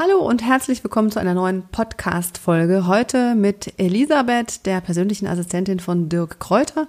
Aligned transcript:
Hallo 0.00 0.18
und 0.18 0.44
herzlich 0.44 0.84
willkommen 0.84 1.10
zu 1.10 1.18
einer 1.18 1.34
neuen 1.34 1.64
Podcast-Folge. 1.72 2.86
Heute 2.86 3.34
mit 3.34 3.74
Elisabeth, 3.78 4.64
der 4.64 4.80
persönlichen 4.80 5.26
Assistentin 5.26 5.80
von 5.80 6.08
Dirk 6.08 6.38
Kräuter, 6.38 6.86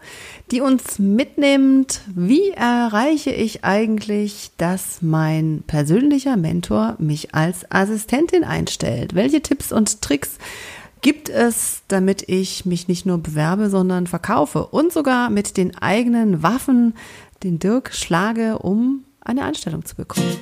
die 0.52 0.62
uns 0.62 1.00
mitnimmt, 1.00 2.02
wie 2.14 2.52
erreiche 2.52 3.32
ich 3.32 3.66
eigentlich, 3.66 4.52
dass 4.58 5.02
mein 5.02 5.64
persönlicher 5.66 6.38
Mentor 6.38 6.98
mich 7.00 7.34
als 7.34 7.66
Assistentin 7.72 8.44
einstellt? 8.44 9.16
Welche 9.16 9.42
Tipps 9.42 9.72
und 9.72 10.04
Tricks 10.04 10.38
gibt 11.02 11.30
es, 11.30 11.82
damit 11.88 12.30
ich 12.30 12.68
mich 12.68 12.88
nicht 12.88 13.08
nur 13.08 13.18
bewerbe, 13.18 13.72
sondern 13.72 14.06
verkaufe 14.06 14.68
und 14.68 14.94
sogar 14.94 15.32
mit 15.32 15.58
den 15.58 15.76
eigenen 15.76 16.44
Waffen 16.44 16.94
den 17.42 17.58
Dirk 17.58 17.92
schlage, 17.92 18.60
um 18.60 19.04
eine 19.22 19.46
Anstellung 19.46 19.84
zu 19.84 19.96
bekommen? 19.96 20.38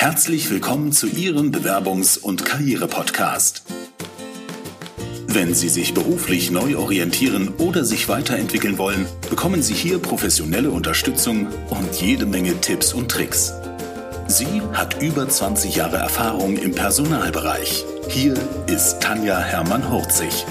Herzlich 0.00 0.48
willkommen 0.48 0.92
zu 0.92 1.08
Ihrem 1.08 1.50
Bewerbungs- 1.50 2.20
und 2.20 2.44
Karriere-Podcast. 2.44 3.64
Wenn 5.26 5.54
Sie 5.54 5.68
sich 5.68 5.92
beruflich 5.92 6.52
neu 6.52 6.76
orientieren 6.76 7.48
oder 7.58 7.84
sich 7.84 8.08
weiterentwickeln 8.08 8.78
wollen, 8.78 9.06
bekommen 9.28 9.60
Sie 9.60 9.74
hier 9.74 9.98
professionelle 9.98 10.70
Unterstützung 10.70 11.48
und 11.70 12.00
jede 12.00 12.26
Menge 12.26 12.60
Tipps 12.60 12.94
und 12.94 13.10
Tricks. 13.10 13.52
Sie 14.28 14.62
hat 14.72 15.02
über 15.02 15.28
20 15.28 15.74
Jahre 15.74 15.96
Erfahrung 15.96 16.56
im 16.58 16.76
Personalbereich. 16.76 17.84
Hier 18.08 18.34
ist 18.68 19.00
Tanja 19.00 19.40
Hermann-Hurzig. 19.40 20.46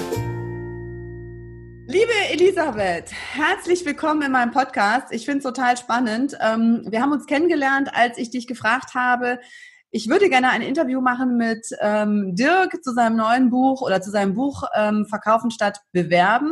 Liebe 1.89 2.11
Elisabeth, 2.31 3.13
herzlich 3.13 3.85
willkommen 3.85 4.21
in 4.21 4.33
meinem 4.33 4.51
Podcast. 4.51 5.13
Ich 5.13 5.23
finde 5.23 5.37
es 5.37 5.43
total 5.45 5.77
spannend. 5.77 6.37
Ähm, 6.41 6.85
wir 6.89 7.01
haben 7.01 7.13
uns 7.13 7.27
kennengelernt, 7.27 7.89
als 7.93 8.17
ich 8.17 8.29
dich 8.29 8.45
gefragt 8.45 8.93
habe, 8.93 9.39
ich 9.89 10.09
würde 10.09 10.27
gerne 10.27 10.49
ein 10.49 10.61
Interview 10.61 10.99
machen 10.99 11.37
mit 11.37 11.65
ähm, 11.79 12.35
Dirk 12.35 12.83
zu 12.83 12.91
seinem 12.91 13.15
neuen 13.15 13.49
Buch 13.49 13.81
oder 13.81 14.01
zu 14.01 14.11
seinem 14.11 14.33
Buch 14.33 14.63
ähm, 14.75 15.05
Verkaufen 15.05 15.49
statt 15.49 15.79
Bewerben. 15.93 16.51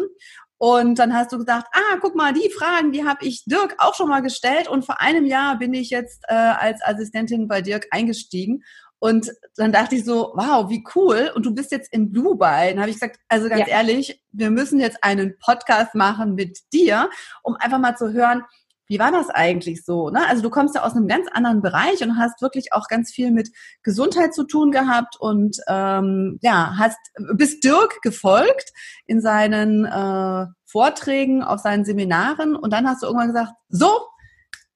Und 0.58 1.00
dann 1.00 1.14
hast 1.14 1.34
du 1.34 1.38
gesagt, 1.38 1.68
ah, 1.74 1.98
guck 2.00 2.16
mal, 2.16 2.32
die 2.32 2.50
Fragen, 2.50 2.94
die 2.94 3.04
habe 3.04 3.26
ich 3.26 3.44
Dirk 3.44 3.76
auch 3.80 3.94
schon 3.94 4.08
mal 4.08 4.22
gestellt. 4.22 4.70
Und 4.70 4.86
vor 4.86 5.02
einem 5.02 5.26
Jahr 5.26 5.60
bin 5.60 5.74
ich 5.74 5.90
jetzt 5.90 6.24
äh, 6.30 6.34
als 6.34 6.82
Assistentin 6.82 7.50
bei 7.50 7.62
Dirk 7.62 7.88
eingestiegen. 7.92 8.64
Und 9.06 9.32
dann 9.56 9.72
dachte 9.72 9.94
ich 9.94 10.04
so, 10.04 10.32
wow, 10.34 10.68
wie 10.68 10.84
cool. 10.96 11.32
Und 11.36 11.46
du 11.46 11.54
bist 11.54 11.72
jetzt 11.72 11.94
in 11.94 12.12
Dubai. 12.12 12.72
Dann 12.72 12.80
habe 12.80 12.90
ich 12.90 12.96
gesagt, 12.96 13.20
also 13.30 13.48
ganz 13.48 13.68
ja. 13.68 13.68
ehrlich, 13.68 14.20
wir 14.32 14.50
müssen 14.50 14.80
jetzt 14.80 15.04
einen 15.04 15.38
Podcast 15.38 15.94
machen 15.94 16.34
mit 16.34 16.58
dir, 16.74 17.12
um 17.44 17.56
einfach 17.56 17.78
mal 17.78 17.96
zu 17.96 18.14
hören, 18.14 18.42
wie 18.88 18.98
war 18.98 19.12
das 19.12 19.30
eigentlich 19.30 19.86
so? 19.86 20.10
Ne? 20.10 20.28
Also 20.28 20.42
du 20.42 20.50
kommst 20.50 20.74
ja 20.74 20.82
aus 20.82 20.96
einem 20.96 21.08
ganz 21.08 21.28
anderen 21.32 21.62
Bereich 21.62 22.02
und 22.02 22.18
hast 22.18 22.42
wirklich 22.42 22.74
auch 22.74 22.88
ganz 22.88 23.12
viel 23.12 23.30
mit 23.30 23.52
Gesundheit 23.84 24.34
zu 24.34 24.44
tun 24.44 24.72
gehabt 24.72 25.18
und 25.20 25.58
ähm, 25.68 26.40
ja, 26.42 26.74
hast 26.80 26.98
bist 27.36 27.64
Dirk 27.64 28.02
gefolgt 28.02 28.74
in 29.06 29.22
seinen 29.22 29.86
äh, 29.86 30.48
Vorträgen, 30.66 31.44
auf 31.44 31.60
seinen 31.60 31.86
Seminaren 31.86 32.56
und 32.56 32.74
dann 32.74 32.88
hast 32.88 33.04
du 33.04 33.08
irgendwann 33.08 33.28
gesagt, 33.28 33.54
so, 33.70 34.08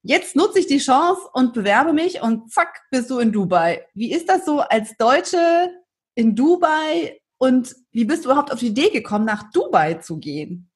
jetzt 0.03 0.35
nutze 0.35 0.59
ich 0.59 0.67
die 0.67 0.79
Chance 0.79 1.21
und 1.33 1.53
bewerbe 1.53 1.93
mich 1.93 2.21
und 2.21 2.51
zack, 2.51 2.81
bist 2.91 3.09
du 3.09 3.19
in 3.19 3.31
Dubai. 3.31 3.85
Wie 3.93 4.11
ist 4.11 4.29
das 4.29 4.45
so 4.45 4.59
als 4.59 4.95
Deutsche 4.97 5.71
in 6.15 6.35
Dubai 6.35 7.19
und 7.37 7.75
wie 7.91 8.05
bist 8.05 8.25
du 8.25 8.29
überhaupt 8.29 8.51
auf 8.51 8.59
die 8.59 8.67
Idee 8.67 8.89
gekommen, 8.89 9.25
nach 9.25 9.51
Dubai 9.51 9.95
zu 9.95 10.17
gehen? 10.19 10.69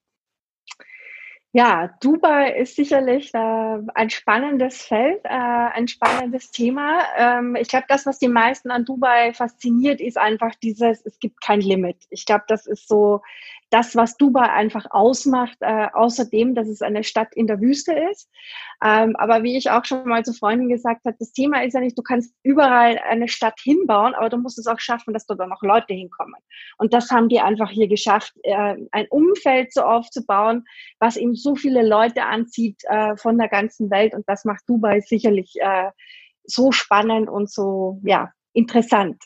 Ja, 1.55 1.95
Dubai 2.01 2.57
ist 2.57 2.75
sicherlich 2.75 3.31
äh, 3.35 3.77
ein 3.93 4.09
spannendes 4.09 4.81
Feld, 4.81 5.23
äh, 5.23 5.27
ein 5.27 5.87
spannendes 5.87 6.49
Thema. 6.49 7.03
Ähm, 7.15 7.55
ich 7.55 7.67
glaube, 7.67 7.85
das, 7.89 8.07
was 8.07 8.17
die 8.17 8.27
meisten 8.27 8.71
an 8.71 8.85
Dubai 8.85 9.33
fasziniert, 9.33 10.01
ist 10.01 10.17
einfach 10.17 10.55
dieses, 10.55 11.05
es 11.05 11.19
gibt 11.19 11.41
kein 11.41 11.61
Limit. 11.61 11.97
Ich 12.09 12.25
glaube, 12.25 12.45
das 12.47 12.65
ist 12.65 12.87
so 12.87 13.21
das, 13.73 13.95
was 13.95 14.17
Dubai 14.17 14.51
einfach 14.51 14.85
ausmacht, 14.91 15.57
äh, 15.61 15.87
außerdem, 15.93 16.53
dass 16.53 16.67
es 16.67 16.83
eine 16.83 17.03
Stadt 17.03 17.33
in 17.33 17.47
der 17.47 17.59
Wüste 17.59 17.93
ist. 18.11 18.29
Ähm, 18.83 19.15
aber 19.15 19.41
wie 19.41 19.57
ich 19.57 19.71
auch 19.71 19.83
schon 19.83 20.07
mal 20.07 20.23
zu 20.23 20.33
Freunden 20.33 20.69
gesagt 20.69 21.05
habe, 21.05 21.15
das 21.19 21.31
Thema 21.33 21.63
ist 21.63 21.73
ja 21.73 21.79
nicht, 21.79 21.97
du 21.97 22.03
kannst 22.03 22.35
überall 22.43 22.99
eine 22.99 23.27
Stadt 23.27 23.59
hinbauen, 23.59 24.13
aber 24.13 24.29
du 24.29 24.37
musst 24.37 24.59
es 24.59 24.67
auch 24.67 24.79
schaffen, 24.79 25.11
dass 25.11 25.25
da 25.25 25.33
noch 25.47 25.63
Leute 25.63 25.95
hinkommen. 25.95 26.35
Und 26.77 26.93
das 26.93 27.09
haben 27.09 27.29
die 27.29 27.39
einfach 27.39 27.71
hier 27.71 27.87
geschafft, 27.87 28.33
äh, 28.43 28.75
ein 28.91 29.07
Umfeld 29.09 29.73
so 29.73 29.81
aufzubauen, 29.81 30.65
was 30.99 31.17
eben 31.17 31.33
so 31.33 31.55
viele 31.55 31.87
Leute 31.87 32.25
anzieht 32.25 32.79
äh, 32.83 33.17
von 33.17 33.39
der 33.39 33.49
ganzen 33.49 33.89
Welt. 33.89 34.13
Und 34.13 34.29
das 34.29 34.45
macht 34.45 34.63
Dubai 34.67 34.99
sicherlich 34.99 35.55
äh, 35.59 35.89
so 36.43 36.71
spannend 36.71 37.27
und 37.27 37.49
so, 37.49 37.99
ja, 38.03 38.31
interessant. 38.53 39.17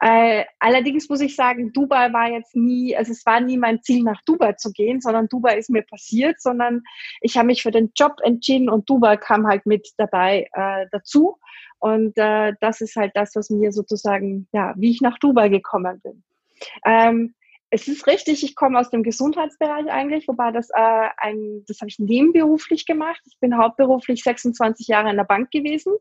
Äh, 0.00 0.44
allerdings 0.58 1.08
muss 1.08 1.20
ich 1.20 1.36
sagen, 1.36 1.72
Dubai 1.72 2.12
war 2.12 2.30
jetzt 2.30 2.54
nie, 2.54 2.96
also 2.96 3.12
es 3.12 3.24
war 3.26 3.40
nie 3.40 3.56
mein 3.56 3.82
Ziel, 3.82 4.02
nach 4.02 4.20
Dubai 4.26 4.52
zu 4.52 4.72
gehen, 4.72 5.00
sondern 5.00 5.28
Dubai 5.28 5.58
ist 5.58 5.70
mir 5.70 5.82
passiert, 5.82 6.40
sondern 6.40 6.82
ich 7.20 7.36
habe 7.36 7.46
mich 7.46 7.62
für 7.62 7.70
den 7.70 7.92
Job 7.96 8.16
entschieden 8.22 8.68
und 8.68 8.88
Dubai 8.88 9.16
kam 9.16 9.46
halt 9.46 9.66
mit 9.66 9.88
dabei 9.96 10.48
äh, 10.52 10.86
dazu. 10.90 11.38
Und 11.78 12.16
äh, 12.16 12.54
das 12.60 12.80
ist 12.80 12.96
halt 12.96 13.12
das, 13.14 13.34
was 13.34 13.50
mir 13.50 13.72
sozusagen, 13.72 14.48
ja, 14.52 14.74
wie 14.76 14.90
ich 14.90 15.00
nach 15.00 15.18
Dubai 15.18 15.48
gekommen 15.48 16.00
bin. 16.02 16.22
Ähm, 16.84 17.34
es 17.70 17.88
ist 17.88 18.06
richtig, 18.06 18.44
ich 18.44 18.54
komme 18.54 18.78
aus 18.78 18.90
dem 18.90 19.02
Gesundheitsbereich 19.02 19.90
eigentlich, 19.90 20.28
wobei 20.28 20.52
das 20.52 20.70
äh, 20.70 21.08
ein, 21.16 21.64
das 21.66 21.80
habe 21.80 21.88
ich 21.88 21.98
nebenberuflich 21.98 22.86
gemacht. 22.86 23.20
Ich 23.26 23.38
bin 23.40 23.58
hauptberuflich 23.58 24.22
26 24.22 24.86
Jahre 24.86 25.10
in 25.10 25.16
der 25.16 25.24
Bank 25.24 25.50
gewesen 25.50 25.92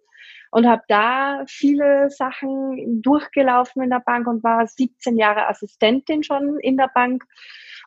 und 0.54 0.68
habe 0.68 0.84
da 0.88 1.44
viele 1.48 2.12
Sachen 2.12 3.02
durchgelaufen 3.02 3.82
in 3.82 3.90
der 3.90 4.02
Bank 4.06 4.28
und 4.28 4.44
war 4.44 4.68
17 4.68 5.18
Jahre 5.18 5.48
Assistentin 5.48 6.22
schon 6.22 6.60
in 6.60 6.78
der 6.78 6.92
Bank. 6.94 7.26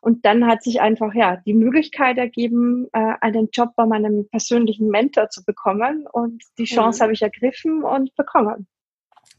Und 0.00 0.24
dann 0.24 0.48
hat 0.48 0.64
sich 0.64 0.80
einfach 0.80 1.14
ja 1.14 1.36
die 1.36 1.54
Möglichkeit 1.54 2.18
ergeben, 2.18 2.88
äh, 2.92 3.14
einen 3.20 3.50
Job 3.52 3.70
bei 3.76 3.86
meinem 3.86 4.28
persönlichen 4.30 4.88
Mentor 4.88 5.30
zu 5.30 5.44
bekommen. 5.44 6.08
Und 6.12 6.42
die 6.58 6.64
Chance 6.64 6.98
mhm. 6.98 7.02
habe 7.04 7.12
ich 7.12 7.22
ergriffen 7.22 7.84
und 7.84 8.12
bekommen. 8.16 8.66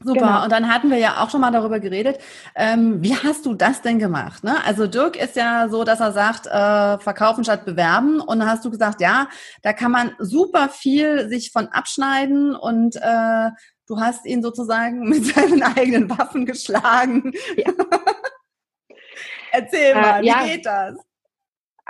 Super. 0.00 0.20
Genau. 0.20 0.44
Und 0.44 0.52
dann 0.52 0.72
hatten 0.72 0.90
wir 0.90 0.98
ja 0.98 1.22
auch 1.22 1.30
schon 1.30 1.40
mal 1.40 1.50
darüber 1.50 1.80
geredet. 1.80 2.18
Ähm, 2.54 3.02
wie 3.02 3.16
hast 3.16 3.44
du 3.46 3.54
das 3.54 3.82
denn 3.82 3.98
gemacht? 3.98 4.44
Ne? 4.44 4.56
Also 4.64 4.86
Dirk 4.86 5.16
ist 5.16 5.34
ja 5.34 5.68
so, 5.68 5.82
dass 5.82 5.98
er 5.98 6.12
sagt, 6.12 6.46
äh, 6.46 6.98
verkaufen 7.02 7.42
statt 7.42 7.64
bewerben. 7.64 8.20
Und 8.20 8.38
dann 8.38 8.48
hast 8.48 8.64
du 8.64 8.70
gesagt, 8.70 9.00
ja, 9.00 9.28
da 9.62 9.72
kann 9.72 9.90
man 9.90 10.14
super 10.20 10.68
viel 10.68 11.28
sich 11.28 11.50
von 11.50 11.66
abschneiden 11.68 12.54
und 12.54 12.94
äh, 12.96 13.50
du 13.88 14.00
hast 14.00 14.24
ihn 14.24 14.40
sozusagen 14.40 15.00
mit 15.08 15.26
seinen 15.26 15.62
eigenen 15.64 16.08
Waffen 16.08 16.46
geschlagen. 16.46 17.32
Ja. 17.56 17.72
Erzähl 19.50 19.92
äh, 19.92 20.00
mal, 20.00 20.22
äh, 20.22 20.26
ja. 20.26 20.44
wie 20.44 20.50
geht 20.50 20.66
das? 20.66 20.94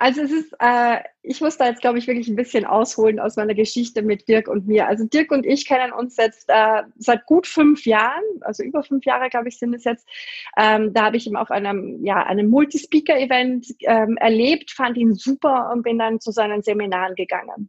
Also 0.00 0.22
es 0.22 0.30
ist, 0.30 0.54
äh, 0.60 0.98
ich 1.22 1.40
muss 1.40 1.56
da 1.56 1.66
jetzt, 1.66 1.80
glaube 1.80 1.98
ich, 1.98 2.06
wirklich 2.06 2.28
ein 2.28 2.36
bisschen 2.36 2.64
ausholen 2.64 3.18
aus 3.18 3.34
meiner 3.34 3.54
Geschichte 3.54 4.00
mit 4.00 4.28
Dirk 4.28 4.46
und 4.46 4.68
mir. 4.68 4.86
Also 4.86 5.04
Dirk 5.04 5.32
und 5.32 5.44
ich 5.44 5.66
kennen 5.66 5.92
uns 5.92 6.16
jetzt 6.16 6.44
äh, 6.46 6.84
seit 6.98 7.26
gut 7.26 7.48
fünf 7.48 7.84
Jahren, 7.84 8.22
also 8.42 8.62
über 8.62 8.84
fünf 8.84 9.04
Jahre, 9.04 9.28
glaube 9.28 9.48
ich, 9.48 9.58
sind 9.58 9.74
es 9.74 9.82
jetzt. 9.82 10.08
Ähm, 10.56 10.94
da 10.94 11.06
habe 11.06 11.16
ich 11.16 11.26
ihn 11.26 11.34
auf 11.34 11.50
einem, 11.50 12.04
ja, 12.04 12.22
einem 12.22 12.48
Multispeaker-Event 12.48 13.74
ähm, 13.80 14.16
erlebt, 14.18 14.70
fand 14.70 14.96
ihn 14.96 15.14
super 15.14 15.72
und 15.72 15.82
bin 15.82 15.98
dann 15.98 16.20
zu 16.20 16.30
seinen 16.30 16.62
Seminaren 16.62 17.16
gegangen. 17.16 17.68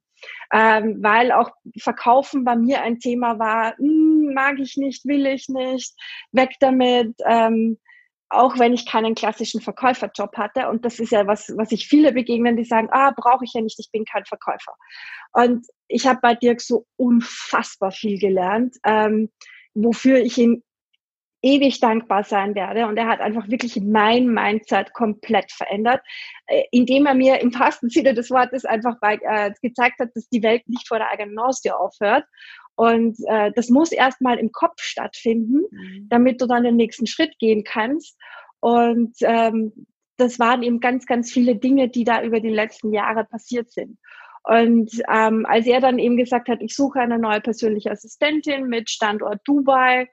Ähm, 0.53 1.01
weil 1.01 1.31
auch 1.31 1.49
Verkaufen 1.79 2.43
bei 2.43 2.55
mir 2.55 2.83
ein 2.83 2.99
Thema 2.99 3.39
war, 3.39 3.75
hm, 3.77 4.35
mag 4.35 4.59
ich 4.59 4.77
nicht, 4.77 5.03
will 5.07 5.25
ich 5.25 5.49
nicht, 5.49 5.95
weg 6.31 6.51
damit. 6.59 7.15
Ähm, 7.25 7.79
auch 8.29 8.59
wenn 8.59 8.73
ich 8.73 8.85
keinen 8.85 9.15
klassischen 9.15 9.61
Verkäuferjob 9.61 10.37
hatte. 10.37 10.69
Und 10.69 10.85
das 10.85 10.99
ist 10.99 11.11
ja 11.11 11.25
was, 11.27 11.51
was 11.57 11.71
ich 11.71 11.87
viele 11.87 12.11
begegnen, 12.11 12.57
die 12.57 12.65
sagen, 12.65 12.89
ah, 12.91 13.11
brauche 13.15 13.43
ich 13.43 13.53
ja 13.53 13.61
nicht, 13.61 13.79
ich 13.79 13.91
bin 13.91 14.05
kein 14.05 14.25
Verkäufer. 14.25 14.73
Und 15.33 15.65
ich 15.87 16.05
habe 16.07 16.19
bei 16.21 16.35
Dirk 16.35 16.61
so 16.61 16.85
unfassbar 16.97 17.91
viel 17.91 18.19
gelernt, 18.19 18.75
ähm, 18.85 19.29
wofür 19.73 20.19
ich 20.19 20.37
ihm 20.37 20.63
ewig 21.41 21.79
dankbar 21.79 22.23
sein 22.23 22.53
werde. 22.53 22.85
Und 22.87 22.97
er 22.97 23.07
hat 23.07 23.21
einfach 23.21 23.47
wirklich 23.47 23.79
mein 23.81 24.27
Mindset 24.27 24.93
komplett 24.93 25.51
verändert, 25.51 26.01
äh, 26.47 26.63
indem 26.71 27.05
er 27.05 27.13
mir 27.13 27.39
im 27.39 27.53
wahrsten 27.57 27.89
Sinne 27.89 28.13
des 28.13 28.29
Wortes 28.29 28.65
einfach 28.65 28.95
bei, 28.99 29.17
äh, 29.21 29.51
gezeigt 29.61 29.99
hat, 29.99 30.09
dass 30.15 30.27
die 30.29 30.43
Welt 30.43 30.67
nicht 30.67 30.87
vor 30.87 30.97
der 30.97 31.09
eigenen 31.09 31.39
Haustür 31.41 31.79
aufhört 31.79 32.25
und 32.79 33.17
äh, 33.27 33.51
das 33.57 33.67
muss 33.67 33.91
erstmal 33.91 34.39
im 34.39 34.53
Kopf 34.53 34.81
stattfinden, 34.81 35.63
mhm. 35.69 36.07
damit 36.07 36.39
du 36.39 36.47
dann 36.47 36.63
den 36.63 36.77
nächsten 36.77 37.07
Schritt 37.07 37.37
gehen 37.37 37.65
kannst. 37.65 38.17
Und 38.61 39.17
ähm, 39.19 39.85
das 40.15 40.39
waren 40.39 40.63
eben 40.63 40.79
ganz, 40.79 41.05
ganz 41.05 41.29
viele 41.29 41.57
Dinge, 41.57 41.89
die 41.89 42.05
da 42.05 42.23
über 42.23 42.39
die 42.39 42.47
letzten 42.47 42.93
Jahre 42.93 43.25
passiert 43.25 43.69
sind. 43.69 43.97
Und 44.43 44.91
ähm, 45.13 45.45
als 45.45 45.67
er 45.67 45.81
dann 45.81 45.99
eben 45.99 46.15
gesagt 46.15 46.47
hat, 46.47 46.61
ich 46.61 46.73
suche 46.73 47.01
eine 47.01 47.19
neue 47.19 47.41
persönliche 47.41 47.91
Assistentin 47.91 48.67
mit 48.67 48.89
Standort 48.89 49.41
Dubai, 49.43 50.07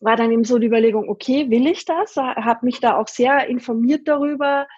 war 0.00 0.14
dann 0.14 0.30
eben 0.30 0.44
so 0.44 0.60
die 0.60 0.68
Überlegung, 0.68 1.08
okay, 1.08 1.50
will 1.50 1.66
ich 1.66 1.84
das? 1.84 2.14
Habe 2.14 2.64
mich 2.64 2.78
da 2.78 2.96
auch 2.96 3.08
sehr 3.08 3.48
informiert 3.48 4.06
darüber, 4.06 4.68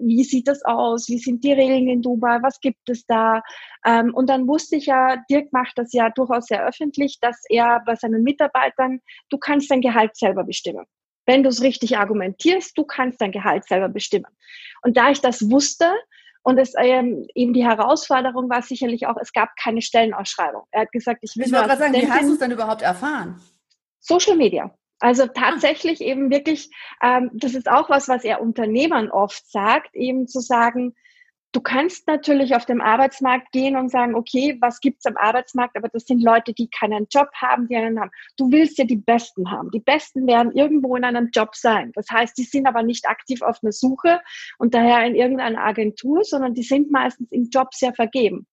wie 0.00 0.24
sieht 0.24 0.48
das 0.48 0.64
aus? 0.64 1.08
Wie 1.08 1.18
sind 1.18 1.44
die 1.44 1.52
Regeln 1.52 1.88
in 1.88 2.02
Dubai? 2.02 2.38
Was 2.42 2.60
gibt 2.60 2.88
es 2.88 3.04
da? 3.06 3.42
Ähm, 3.84 4.14
und 4.14 4.28
dann 4.28 4.46
wusste 4.46 4.76
ich 4.76 4.86
ja, 4.86 5.16
Dirk 5.30 5.52
macht 5.52 5.72
das 5.76 5.92
ja 5.92 6.10
durchaus 6.10 6.46
sehr 6.46 6.66
öffentlich, 6.66 7.18
dass 7.20 7.42
er 7.48 7.82
bei 7.84 7.94
seinen 7.96 8.22
Mitarbeitern, 8.22 9.00
du 9.30 9.38
kannst 9.38 9.70
dein 9.70 9.80
Gehalt 9.80 10.16
selber 10.16 10.44
bestimmen. 10.44 10.84
Wenn 11.26 11.42
du 11.42 11.48
es 11.48 11.62
richtig 11.62 11.98
argumentierst, 11.98 12.76
du 12.76 12.84
kannst 12.84 13.20
dein 13.20 13.32
Gehalt 13.32 13.66
selber 13.66 13.88
bestimmen. 13.88 14.26
Und 14.82 14.96
da 14.96 15.10
ich 15.10 15.20
das 15.20 15.50
wusste, 15.50 15.92
und 16.44 16.58
es 16.58 16.72
ähm, 16.76 17.26
eben 17.34 17.52
die 17.52 17.64
Herausforderung 17.64 18.50
war 18.50 18.62
sicherlich 18.62 19.06
auch, 19.06 19.16
es 19.20 19.32
gab 19.32 19.50
keine 19.56 19.80
Stellenausschreibung. 19.80 20.62
Er 20.72 20.82
hat 20.82 20.92
gesagt, 20.92 21.20
ich 21.22 21.36
will. 21.36 21.46
Ich 21.46 21.52
wollte 21.52 21.68
gerade 21.68 21.80
sagen, 21.80 21.94
wie 21.94 22.10
hast 22.10 22.28
du 22.28 22.32
es 22.32 22.38
denn 22.40 22.50
überhaupt 22.50 22.82
erfahren? 22.82 23.40
Social 24.00 24.36
Media. 24.36 24.74
Also 25.02 25.26
tatsächlich 25.26 26.00
ah. 26.00 26.04
eben 26.04 26.30
wirklich, 26.30 26.70
ähm, 27.02 27.30
das 27.34 27.54
ist 27.54 27.68
auch 27.68 27.90
was, 27.90 28.08
was 28.08 28.22
er 28.22 28.40
Unternehmern 28.40 29.10
oft 29.10 29.50
sagt, 29.50 29.96
eben 29.96 30.28
zu 30.28 30.38
sagen, 30.38 30.94
du 31.50 31.60
kannst 31.60 32.06
natürlich 32.06 32.54
auf 32.54 32.66
dem 32.66 32.80
Arbeitsmarkt 32.80 33.50
gehen 33.50 33.76
und 33.76 33.90
sagen, 33.90 34.14
okay, 34.14 34.56
was 34.60 34.78
gibt's 34.78 35.04
am 35.04 35.16
Arbeitsmarkt? 35.16 35.76
Aber 35.76 35.88
das 35.88 36.04
sind 36.04 36.22
Leute, 36.22 36.54
die 36.54 36.68
keinen 36.68 37.08
Job 37.10 37.28
haben, 37.34 37.66
die 37.66 37.74
einen 37.74 37.98
haben. 37.98 38.12
Du 38.36 38.52
willst 38.52 38.78
ja 38.78 38.84
die 38.84 38.96
Besten 38.96 39.50
haben. 39.50 39.72
Die 39.72 39.80
Besten 39.80 40.28
werden 40.28 40.52
irgendwo 40.52 40.94
in 40.94 41.02
einem 41.02 41.30
Job 41.34 41.56
sein. 41.56 41.90
Das 41.96 42.08
heißt, 42.08 42.38
die 42.38 42.44
sind 42.44 42.68
aber 42.68 42.84
nicht 42.84 43.08
aktiv 43.08 43.42
auf 43.42 43.58
einer 43.60 43.72
Suche 43.72 44.20
und 44.58 44.72
daher 44.72 45.04
in 45.04 45.16
irgendeiner 45.16 45.64
Agentur, 45.64 46.22
sondern 46.22 46.54
die 46.54 46.62
sind 46.62 46.92
meistens 46.92 47.32
im 47.32 47.50
Job 47.50 47.74
sehr 47.74 47.92
vergeben. 47.92 48.46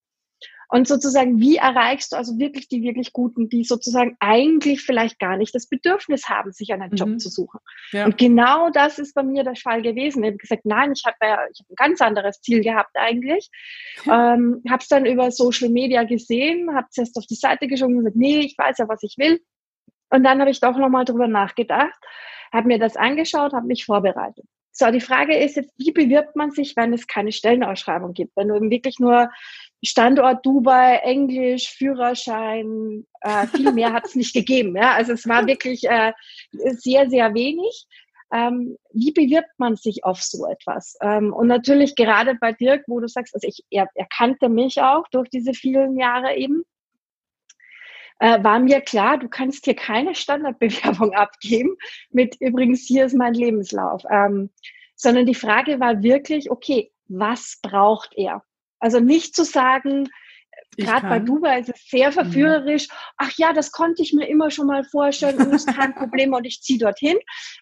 Und 0.71 0.87
sozusagen, 0.87 1.39
wie 1.39 1.55
erreichst 1.55 2.11
du 2.11 2.15
also 2.15 2.37
wirklich 2.37 2.67
die 2.67 2.83
wirklich 2.83 3.11
Guten, 3.11 3.49
die 3.49 3.63
sozusagen 3.63 4.15
eigentlich 4.19 4.81
vielleicht 4.83 5.17
gar 5.17 5.35
nicht 5.35 5.53
das 5.55 5.67
Bedürfnis 5.67 6.29
haben, 6.29 6.51
sich 6.51 6.71
einen 6.71 6.95
Job 6.95 7.09
mhm. 7.09 7.19
zu 7.19 7.29
suchen. 7.29 7.59
Ja. 7.91 8.05
Und 8.05 8.19
genau 8.19 8.69
das 8.69 8.99
ist 8.99 9.15
bei 9.15 9.23
mir 9.23 9.43
der 9.43 9.55
Fall 9.55 9.81
gewesen. 9.81 10.23
Ich 10.23 10.27
habe 10.27 10.37
gesagt, 10.37 10.65
nein, 10.65 10.91
ich 10.93 11.03
habe 11.05 11.17
ich 11.51 11.59
hab 11.59 11.69
ein 11.69 11.75
ganz 11.75 12.01
anderes 12.01 12.39
Ziel 12.41 12.61
gehabt 12.61 12.91
eigentlich. 12.93 13.49
ähm, 14.05 14.61
habe 14.69 14.81
es 14.81 14.87
dann 14.87 15.07
über 15.07 15.31
Social 15.31 15.69
Media 15.69 16.03
gesehen, 16.03 16.75
habe 16.75 16.87
es 16.91 16.97
erst 16.99 17.17
auf 17.17 17.25
die 17.25 17.35
Seite 17.35 17.67
geschoben 17.67 17.95
und 17.95 18.03
gesagt, 18.03 18.17
nee, 18.17 18.41
ich 18.41 18.55
weiß 18.55 18.77
ja, 18.77 18.87
was 18.87 19.01
ich 19.01 19.15
will. 19.17 19.41
Und 20.11 20.23
dann 20.23 20.39
habe 20.39 20.51
ich 20.51 20.59
doch 20.59 20.77
nochmal 20.77 21.05
drüber 21.05 21.27
nachgedacht, 21.27 21.99
habe 22.53 22.67
mir 22.67 22.77
das 22.77 22.95
angeschaut, 22.95 23.53
habe 23.53 23.65
mich 23.65 23.85
vorbereitet. 23.85 24.45
So, 24.71 24.89
die 24.91 25.01
Frage 25.01 25.37
ist 25.37 25.55
jetzt, 25.55 25.73
wie 25.77 25.91
bewirbt 25.91 26.35
man 26.35 26.51
sich, 26.51 26.75
wenn 26.77 26.93
es 26.93 27.07
keine 27.07 27.31
Stellenausschreibung 27.31 28.13
gibt? 28.13 28.35
Wenn 28.35 28.47
du 28.47 28.55
eben 28.55 28.69
wirklich 28.69 28.99
nur 28.99 29.29
Standort 29.83 30.45
Dubai, 30.45 30.97
Englisch, 30.97 31.69
Führerschein, 31.69 33.05
äh, 33.21 33.47
viel 33.47 33.71
mehr 33.71 33.93
hat 33.93 34.05
es 34.05 34.15
nicht 34.15 34.33
gegeben. 34.33 34.75
Ja? 34.75 34.93
Also 34.93 35.13
es 35.13 35.27
war 35.27 35.47
wirklich 35.47 35.83
äh, 35.85 36.13
sehr, 36.51 37.09
sehr 37.09 37.33
wenig. 37.33 37.87
Ähm, 38.31 38.77
wie 38.93 39.11
bewirbt 39.11 39.57
man 39.57 39.75
sich 39.75 40.03
auf 40.03 40.21
so 40.21 40.45
etwas? 40.47 40.95
Ähm, 41.01 41.33
und 41.33 41.47
natürlich 41.47 41.95
gerade 41.95 42.35
bei 42.35 42.51
Dirk, 42.51 42.83
wo 42.87 42.99
du 42.99 43.07
sagst, 43.07 43.33
also 43.33 43.47
ich, 43.47 43.63
er, 43.71 43.87
er 43.95 44.05
kannte 44.05 44.49
mich 44.49 44.81
auch 44.81 45.07
durch 45.11 45.29
diese 45.29 45.53
vielen 45.53 45.97
Jahre 45.97 46.35
eben, 46.35 46.63
äh, 48.19 48.43
war 48.43 48.59
mir 48.59 48.81
klar, 48.81 49.17
du 49.17 49.29
kannst 49.29 49.65
hier 49.65 49.75
keine 49.75 50.13
Standardbewerbung 50.13 51.13
abgeben 51.15 51.75
mit 52.11 52.35
übrigens, 52.39 52.85
hier 52.85 53.05
ist 53.05 53.15
mein 53.15 53.33
Lebenslauf. 53.33 54.03
Ähm, 54.11 54.51
sondern 54.95 55.25
die 55.25 55.35
Frage 55.35 55.79
war 55.79 56.03
wirklich, 56.03 56.51
okay, 56.51 56.91
was 57.07 57.59
braucht 57.63 58.11
er? 58.15 58.43
Also 58.79 58.99
nicht 58.99 59.35
zu 59.35 59.43
sagen, 59.43 60.09
gerade 60.77 61.07
bei 61.07 61.19
Dubai 61.19 61.59
ist 61.59 61.69
es 61.69 61.89
sehr 61.89 62.09
mhm. 62.09 62.13
verführerisch. 62.13 62.87
Ach 63.17 63.31
ja, 63.37 63.53
das 63.53 63.71
konnte 63.71 64.01
ich 64.01 64.13
mir 64.13 64.27
immer 64.27 64.49
schon 64.51 64.67
mal 64.67 64.83
vorstellen 64.83 65.37
und 65.37 65.53
ist 65.53 65.67
kein 65.67 65.93
Problem 65.93 66.33
und 66.33 66.45
ich 66.45 66.61
ziehe 66.61 66.79
dorthin, 66.79 67.17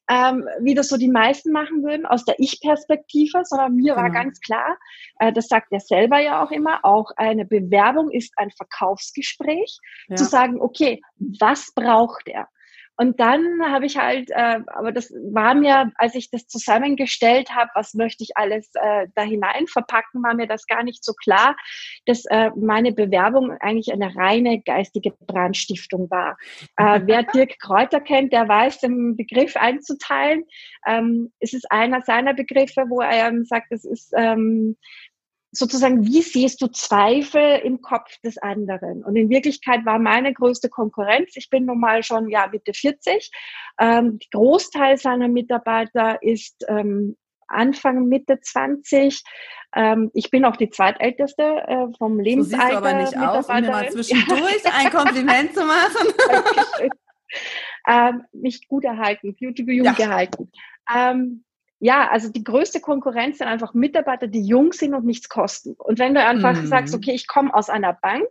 ähm, 0.10 0.48
wie 0.62 0.76
das 0.76 0.90
so 0.90 0.98
die 0.98 1.10
meisten 1.10 1.52
machen 1.52 1.84
würden 1.84 2.06
aus 2.06 2.26
der 2.26 2.36
Ich-Perspektive, 2.40 3.42
sondern 3.44 3.76
mir 3.76 3.96
genau. 3.96 4.04
war 4.04 4.10
ganz 4.12 4.40
klar, 4.40 4.78
äh, 5.20 5.34
das 5.34 5.48
sagt 5.48 5.72
er 5.72 5.80
selber 5.80 6.20
ja 6.20 6.44
auch 6.44 6.52
immer, 6.52 6.84
auch 6.84 7.12
eine 7.18 7.46
Bewerbung 7.46 8.12
ist 8.12 8.34
ein 8.38 8.52
Verkaufsgespräch, 8.52 9.80
ja. 10.08 10.16
zu 10.16 10.26
sagen, 10.26 10.62
okay, 10.62 11.02
was 11.18 11.72
braucht 11.74 12.28
er? 12.28 12.48
Und 12.98 13.20
dann 13.20 13.62
habe 13.72 13.86
ich 13.86 13.98
halt, 13.98 14.32
äh, 14.32 14.60
aber 14.68 14.92
das 14.92 15.12
war 15.12 15.54
mir, 15.54 15.92
als 15.96 16.16
ich 16.16 16.32
das 16.32 16.48
zusammengestellt 16.48 17.54
habe, 17.56 17.70
was 17.76 17.94
möchte 17.94 18.24
ich 18.24 18.36
alles 18.36 18.72
äh, 18.74 19.08
da 19.14 19.22
hinein 19.22 19.68
verpacken, 19.68 20.24
war 20.24 20.34
mir 20.34 20.48
das 20.48 20.66
gar 20.66 20.84
nicht 20.84 21.04
so 21.06 21.14
klar, 21.14 21.56
dass 22.08 22.26
äh, 22.26 22.50
meine 22.56 22.92
Bewerbung 22.92 23.52
eigentlich 23.52 23.94
eine 23.94 24.16
reine 24.16 24.62
geistige 24.62 25.12
Brandstiftung 25.12 26.10
war. 26.10 26.38
Äh, 26.76 27.02
wer 27.06 27.24
Dirk 27.24 27.60
Kräuter 27.60 28.02
kennt, 28.02 28.34
der 28.34 28.48
weiß, 28.48 28.80
den 28.80 29.16
Begriff 29.16 29.56
einzuteilen. 29.56 30.44
Ähm, 30.88 31.32
es 31.40 31.54
ist 31.54 31.72
einer 31.72 32.02
seiner 32.02 32.34
Begriffe, 32.34 32.86
wo 32.90 33.02
er 33.02 33.28
ähm, 33.28 33.46
sagt, 33.46 33.72
es 33.72 33.86
ist 33.86 34.12
ähm, 34.18 34.76
sozusagen, 35.58 36.06
wie 36.06 36.22
siehst 36.22 36.62
du 36.62 36.68
Zweifel 36.68 37.60
im 37.64 37.82
Kopf 37.82 38.10
des 38.24 38.38
anderen? 38.38 39.04
Und 39.04 39.16
in 39.16 39.30
Wirklichkeit 39.30 39.86
war 39.86 40.00
meine 40.00 40.34
größte 40.34 40.70
Konkurrenz, 40.70 41.32
ich 41.36 41.50
bin 41.50 41.66
nun 41.66 41.80
mal 41.80 42.04
schon 42.04 42.30
ja 42.30 42.48
Mitte 42.52 42.74
40, 42.74 43.32
ähm, 43.80 44.20
Großteil 44.32 44.98
seiner 44.98 45.28
Mitarbeiter 45.28 46.22
ist 46.22 46.66
ähm, 46.68 47.16
Anfang, 47.48 48.08
Mitte 48.08 48.40
20. 48.40 49.24
Ähm, 49.76 50.12
ich 50.14 50.30
bin 50.30 50.46
auch 50.46 50.58
die 50.58 50.70
zweitälteste 50.70 51.44
äh, 51.44 51.88
vom 51.98 52.20
Lebensalter. 52.20 52.66
So 52.66 52.70
siehst 52.70 52.74
du 52.74 52.78
aber 52.78 52.94
nicht 52.94 53.18
aus, 53.18 53.50
um 53.50 53.56
mir 53.56 53.72
mal 53.72 53.90
zwischendurch 53.90 54.64
ein 54.78 54.90
Kompliment 54.92 55.54
zu 55.54 55.66
machen. 55.66 56.08
ähm, 57.88 58.24
mich 58.34 58.68
gut 58.68 58.84
erhalten, 58.84 59.36
beauty 59.36 59.64
jung 59.64 59.86
ja. 59.86 59.94
gehalten. 59.94 60.52
Ähm, 60.94 61.44
ja, 61.80 62.10
also 62.10 62.30
die 62.32 62.44
größte 62.44 62.80
Konkurrenz 62.80 63.38
sind 63.38 63.48
einfach 63.48 63.74
Mitarbeiter, 63.74 64.28
die 64.28 64.42
jung 64.42 64.74
sind 64.74 64.94
und 64.94 65.06
nichts 65.06 65.30
kosten. 65.30 65.76
Und 65.78 66.00
wenn 66.00 66.16
du 66.16 66.24
einfach 66.24 66.56
mhm. 66.60 66.68
sagst, 66.68 66.96
okay, 66.96 67.12
ich 67.12 67.28
komme 67.28 67.54
aus 67.54 67.70
einer 67.70 67.94
Bank, 67.94 68.28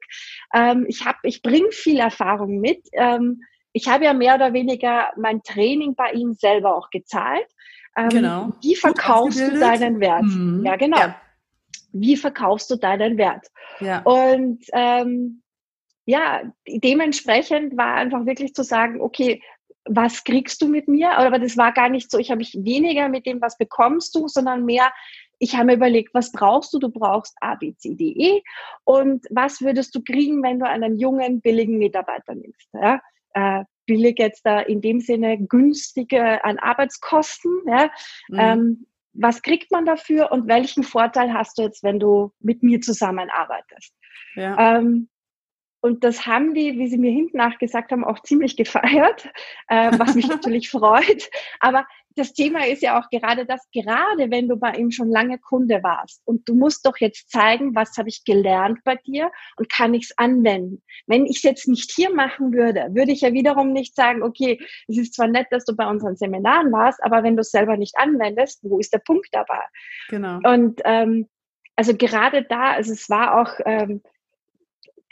ähm, 0.52 0.84
ich 0.88 1.04
habe, 1.04 1.18
ich 1.22 1.42
bringe 1.42 1.70
viel 1.70 1.98
Erfahrung 1.98 2.60
mit. 2.60 2.88
Ähm, 2.92 3.42
ich 3.72 3.88
habe 3.88 4.04
ja 4.04 4.14
mehr 4.14 4.34
oder 4.34 4.52
weniger 4.52 5.12
mein 5.16 5.42
Training 5.42 5.94
bei 5.94 6.12
ihnen 6.12 6.34
selber 6.34 6.74
auch 6.74 6.90
gezahlt. 6.90 7.46
Ähm, 7.96 8.08
genau. 8.08 8.52
Wie 8.62 8.74
verkaufst 8.74 9.38
du 9.38 9.58
deinen 9.58 10.00
Wert? 10.00 10.22
Mhm. 10.22 10.64
Ja, 10.64 10.76
genau. 10.76 10.98
Ja. 10.98 11.20
Wie 11.92 12.16
verkaufst 12.16 12.70
du 12.70 12.76
deinen 12.76 13.16
Wert? 13.16 13.46
Ja. 13.80 14.02
Und 14.02 14.64
ähm, 14.72 15.42
ja, 16.04 16.42
dementsprechend 16.66 17.76
war 17.76 17.94
einfach 17.94 18.26
wirklich 18.26 18.54
zu 18.54 18.64
sagen, 18.64 19.00
okay, 19.00 19.42
was 19.88 20.24
kriegst 20.24 20.60
du 20.62 20.68
mit 20.68 20.88
mir? 20.88 21.16
Aber 21.16 21.38
das 21.38 21.56
war 21.56 21.72
gar 21.72 21.88
nicht 21.88 22.10
so, 22.10 22.18
ich 22.18 22.30
habe 22.30 22.38
mich 22.38 22.54
weniger 22.54 23.08
mit 23.08 23.26
dem, 23.26 23.40
was 23.40 23.56
bekommst 23.56 24.14
du, 24.14 24.28
sondern 24.28 24.64
mehr, 24.64 24.92
ich 25.38 25.54
habe 25.54 25.66
mir 25.66 25.74
überlegt, 25.74 26.14
was 26.14 26.32
brauchst 26.32 26.72
du? 26.72 26.78
Du 26.78 26.90
brauchst 26.90 27.36
A, 27.40 27.54
B, 27.54 27.74
C, 27.76 27.94
D, 27.94 28.14
E. 28.16 28.42
Und 28.84 29.26
was 29.30 29.60
würdest 29.60 29.94
du 29.94 30.02
kriegen, 30.02 30.42
wenn 30.42 30.58
du 30.58 30.66
einen 30.66 30.98
jungen, 30.98 31.40
billigen 31.40 31.78
Mitarbeiter 31.78 32.34
nimmst? 32.34 32.68
Ja? 32.72 33.00
Äh, 33.34 33.64
billig 33.86 34.18
jetzt 34.18 34.44
da 34.44 34.60
in 34.60 34.80
dem 34.80 35.00
Sinne 35.00 35.38
günstige 35.38 36.44
an 36.44 36.58
Arbeitskosten. 36.58 37.62
Ja? 37.66 37.90
Mhm. 38.28 38.38
Ähm, 38.38 38.86
was 39.12 39.42
kriegt 39.42 39.70
man 39.70 39.86
dafür 39.86 40.32
und 40.32 40.46
welchen 40.46 40.82
Vorteil 40.82 41.32
hast 41.32 41.58
du 41.58 41.62
jetzt, 41.62 41.82
wenn 41.82 41.98
du 41.98 42.32
mit 42.40 42.62
mir 42.62 42.80
zusammenarbeitest? 42.80 43.94
Ja. 44.34 44.78
Ähm, 44.78 45.08
und 45.80 46.04
das 46.04 46.26
haben 46.26 46.54
die, 46.54 46.78
wie 46.78 46.88
sie 46.88 46.98
mir 46.98 47.10
hinten 47.10 47.36
nach 47.36 47.58
gesagt 47.58 47.92
haben, 47.92 48.04
auch 48.04 48.20
ziemlich 48.20 48.56
gefeiert, 48.56 49.28
äh, 49.68 49.92
was 49.98 50.14
mich 50.14 50.26
natürlich 50.28 50.70
freut. 50.70 51.30
Aber 51.60 51.86
das 52.16 52.32
Thema 52.32 52.66
ist 52.66 52.82
ja 52.82 52.98
auch 52.98 53.10
gerade 53.10 53.44
das, 53.44 53.68
gerade 53.72 54.30
wenn 54.30 54.48
du 54.48 54.56
bei 54.56 54.72
ihm 54.72 54.90
schon 54.90 55.10
lange 55.10 55.38
Kunde 55.38 55.82
warst 55.82 56.22
und 56.24 56.48
du 56.48 56.54
musst 56.54 56.86
doch 56.86 56.96
jetzt 56.96 57.30
zeigen, 57.30 57.74
was 57.74 57.96
habe 57.98 58.08
ich 58.08 58.24
gelernt 58.24 58.78
bei 58.84 58.96
dir 58.96 59.30
und 59.56 59.68
kann 59.68 59.92
ich 59.92 60.04
es 60.04 60.18
anwenden. 60.18 60.82
Wenn 61.06 61.26
ich 61.26 61.36
es 61.36 61.42
jetzt 61.42 61.68
nicht 61.68 61.92
hier 61.94 62.12
machen 62.12 62.54
würde, 62.54 62.88
würde 62.92 63.12
ich 63.12 63.20
ja 63.20 63.32
wiederum 63.34 63.72
nicht 63.72 63.94
sagen, 63.94 64.22
okay, 64.22 64.58
es 64.88 64.96
ist 64.96 65.14
zwar 65.14 65.28
nett, 65.28 65.48
dass 65.50 65.66
du 65.66 65.76
bei 65.76 65.86
unseren 65.86 66.16
Seminaren 66.16 66.72
warst, 66.72 67.04
aber 67.04 67.22
wenn 67.22 67.36
du 67.36 67.42
es 67.42 67.50
selber 67.50 67.76
nicht 67.76 67.96
anwendest, 67.98 68.60
wo 68.62 68.78
ist 68.78 68.94
der 68.94 68.98
Punkt 69.00 69.28
dabei? 69.32 69.62
Genau. 70.08 70.40
Und 70.42 70.80
ähm, 70.84 71.28
also 71.76 71.94
gerade 71.94 72.42
da, 72.44 72.72
also 72.72 72.94
es 72.94 73.10
war 73.10 73.38
auch 73.40 73.60
ähm, 73.66 74.00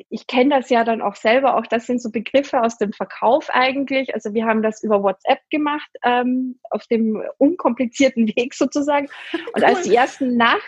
ich 0.08 0.26
kenne 0.26 0.56
das 0.56 0.70
ja 0.70 0.84
dann 0.84 1.02
auch 1.02 1.16
selber, 1.16 1.56
auch 1.56 1.66
das 1.66 1.86
sind 1.86 2.00
so 2.00 2.10
Begriffe 2.10 2.62
aus 2.62 2.78
dem 2.78 2.92
Verkauf 2.92 3.48
eigentlich. 3.50 4.14
Also 4.14 4.34
wir 4.34 4.44
haben 4.44 4.62
das 4.62 4.82
über 4.82 5.02
WhatsApp 5.02 5.40
gemacht, 5.50 5.88
ähm, 6.02 6.58
auf 6.70 6.86
dem 6.86 7.22
unkomplizierten 7.38 8.26
Weg 8.36 8.54
sozusagen. 8.54 9.08
Und 9.32 9.62
cool. 9.62 9.64
als 9.64 9.82
die 9.82 9.94
ersten 9.94 10.36
Nach 10.36 10.60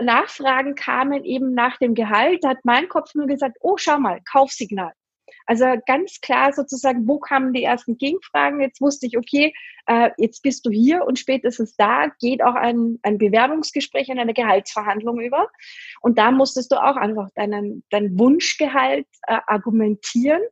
Nachfragen 0.00 0.74
kamen 0.74 1.24
eben 1.24 1.54
nach 1.54 1.78
dem 1.78 1.94
Gehalt, 1.94 2.44
hat 2.44 2.58
mein 2.64 2.88
Kopf 2.88 3.14
nur 3.14 3.26
gesagt, 3.26 3.56
oh, 3.60 3.76
schau 3.76 3.98
mal, 3.98 4.20
Kaufsignal. 4.30 4.92
Also 5.46 5.66
ganz 5.86 6.20
klar 6.20 6.52
sozusagen, 6.52 7.06
wo 7.06 7.18
kamen 7.18 7.52
die 7.52 7.64
ersten 7.64 7.98
Gegenfragen? 7.98 8.60
Jetzt 8.60 8.80
wusste 8.80 9.06
ich, 9.06 9.16
okay, 9.18 9.52
äh, 9.86 10.10
jetzt 10.18 10.42
bist 10.42 10.64
du 10.66 10.70
hier 10.70 11.04
und 11.04 11.18
spätestens 11.18 11.76
da 11.76 12.06
geht 12.20 12.42
auch 12.42 12.54
ein, 12.54 12.98
ein 13.02 13.18
Bewerbungsgespräch 13.18 14.08
in 14.08 14.18
eine 14.18 14.34
Gehaltsverhandlung 14.34 15.20
über. 15.20 15.48
Und 16.00 16.18
da 16.18 16.30
musstest 16.30 16.72
du 16.72 16.76
auch 16.76 16.96
einfach 16.96 17.28
deinen, 17.34 17.84
dein 17.90 18.18
Wunschgehalt 18.18 19.06
äh, 19.26 19.38
argumentieren. 19.46 20.42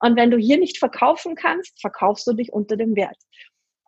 Und 0.00 0.16
wenn 0.16 0.30
du 0.30 0.36
hier 0.36 0.58
nicht 0.58 0.78
verkaufen 0.78 1.34
kannst, 1.34 1.80
verkaufst 1.80 2.26
du 2.26 2.32
dich 2.32 2.52
unter 2.52 2.76
dem 2.76 2.96
Wert. 2.96 3.16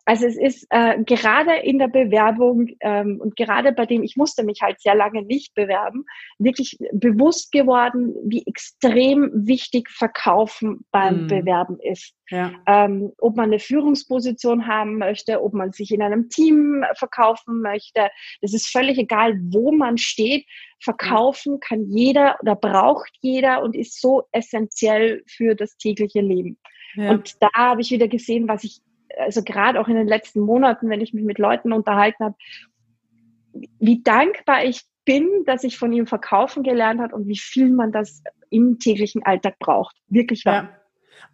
Also 0.09 0.25
es 0.25 0.39
ist 0.39 0.67
äh, 0.71 1.05
gerade 1.05 1.57
in 1.57 1.79
der 1.79 1.89
Bewerbung 1.89 2.69
ähm, 2.81 3.21
und 3.21 3.37
gerade 3.37 3.73
bei 3.73 3.85
dem, 3.85 4.03
ich 4.03 4.17
musste 4.17 4.43
mich 4.43 4.63
halt 4.63 4.81
sehr 4.81 4.95
lange 4.95 5.21
nicht 5.21 5.53
bewerben, 5.53 6.07
wirklich 6.39 6.79
bewusst 6.93 7.53
geworden, 7.53 8.15
wie 8.25 8.43
extrem 8.47 9.31
wichtig 9.35 9.91
Verkaufen 9.91 10.87
beim 10.93 11.27
mm. 11.27 11.27
Bewerben 11.27 11.79
ist. 11.81 12.15
Ja. 12.31 12.55
Ähm, 12.67 13.13
ob 13.19 13.37
man 13.37 13.51
eine 13.51 13.59
Führungsposition 13.59 14.67
haben 14.67 14.97
möchte, 14.97 15.43
ob 15.43 15.53
man 15.53 15.73
sich 15.73 15.91
in 15.91 16.01
einem 16.01 16.31
Team 16.31 16.87
verkaufen 16.95 17.61
möchte, 17.61 18.09
das 18.41 18.55
ist 18.55 18.69
völlig 18.69 18.97
egal, 18.97 19.39
wo 19.51 19.73
man 19.73 19.99
steht. 19.99 20.47
Verkaufen 20.81 21.61
kann 21.61 21.85
jeder 21.85 22.39
oder 22.41 22.57
braucht 22.57 23.11
jeder 23.21 23.63
und 23.63 23.77
ist 23.77 24.01
so 24.01 24.23
essentiell 24.33 25.23
für 25.27 25.55
das 25.55 25.77
tägliche 25.77 26.23
Leben. 26.23 26.59
Ja. 26.95 27.11
Und 27.11 27.37
da 27.43 27.51
habe 27.55 27.83
ich 27.83 27.91
wieder 27.91 28.09
gesehen, 28.09 28.49
was 28.49 28.65
ich 28.65 28.81
also 29.17 29.43
gerade 29.43 29.81
auch 29.81 29.89
in 29.89 29.95
den 29.95 30.09
letzten 30.09 30.41
Monaten, 30.41 30.91
wenn 30.91 31.01
ich 31.01 31.13
mich 31.13 31.25
mit 31.25 31.39
Leuten 31.39 31.73
unterhalten 31.73 32.25
habe, 32.25 32.37
wie 33.79 34.03
dankbar 34.03 34.65
ich 34.65 34.83
bin, 35.05 35.45
dass 35.47 35.65
ich 35.65 35.79
von 35.79 35.93
ihm 35.93 36.07
verkaufen 36.07 36.63
gelernt 36.63 37.01
habe 37.01 37.15
und 37.15 37.27
wie 37.27 37.39
viel 37.39 37.71
man 37.71 37.93
das 37.93 38.23
im 38.51 38.79
täglichen 38.79 39.23
Alltag 39.25 39.59
braucht. 39.59 39.97
Wirklich 40.09 40.45
wahr. 40.45 40.55
Ja. 40.55 40.69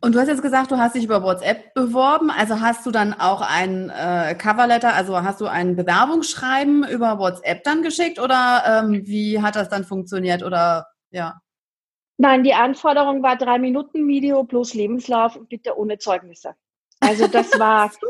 Und 0.00 0.14
du 0.14 0.20
hast 0.20 0.28
jetzt 0.28 0.42
gesagt, 0.42 0.70
du 0.70 0.76
hast 0.76 0.94
dich 0.94 1.04
über 1.04 1.22
WhatsApp 1.22 1.74
beworben. 1.74 2.30
Also 2.30 2.60
hast 2.60 2.86
du 2.86 2.90
dann 2.90 3.14
auch 3.14 3.40
ein 3.40 3.90
äh, 3.90 4.34
Coverletter, 4.34 4.94
also 4.94 5.22
hast 5.22 5.40
du 5.40 5.46
ein 5.46 5.76
Bewerbungsschreiben 5.76 6.86
über 6.88 7.18
WhatsApp 7.18 7.64
dann 7.64 7.82
geschickt 7.82 8.18
oder 8.18 8.62
ähm, 8.66 9.06
wie 9.06 9.40
hat 9.42 9.56
das 9.56 9.68
dann 9.68 9.84
funktioniert 9.84 10.42
oder 10.42 10.86
ja? 11.10 11.40
Nein, 12.16 12.44
die 12.44 12.54
Anforderung 12.54 13.22
war 13.22 13.36
drei 13.36 13.58
Minuten 13.58 14.06
Video 14.06 14.44
plus 14.44 14.74
Lebenslauf 14.74 15.36
und 15.36 15.48
bitte 15.48 15.76
ohne 15.76 15.98
Zeugnisse. 15.98 16.54
Also 17.06 17.28
das 17.28 17.58
war. 17.58 17.90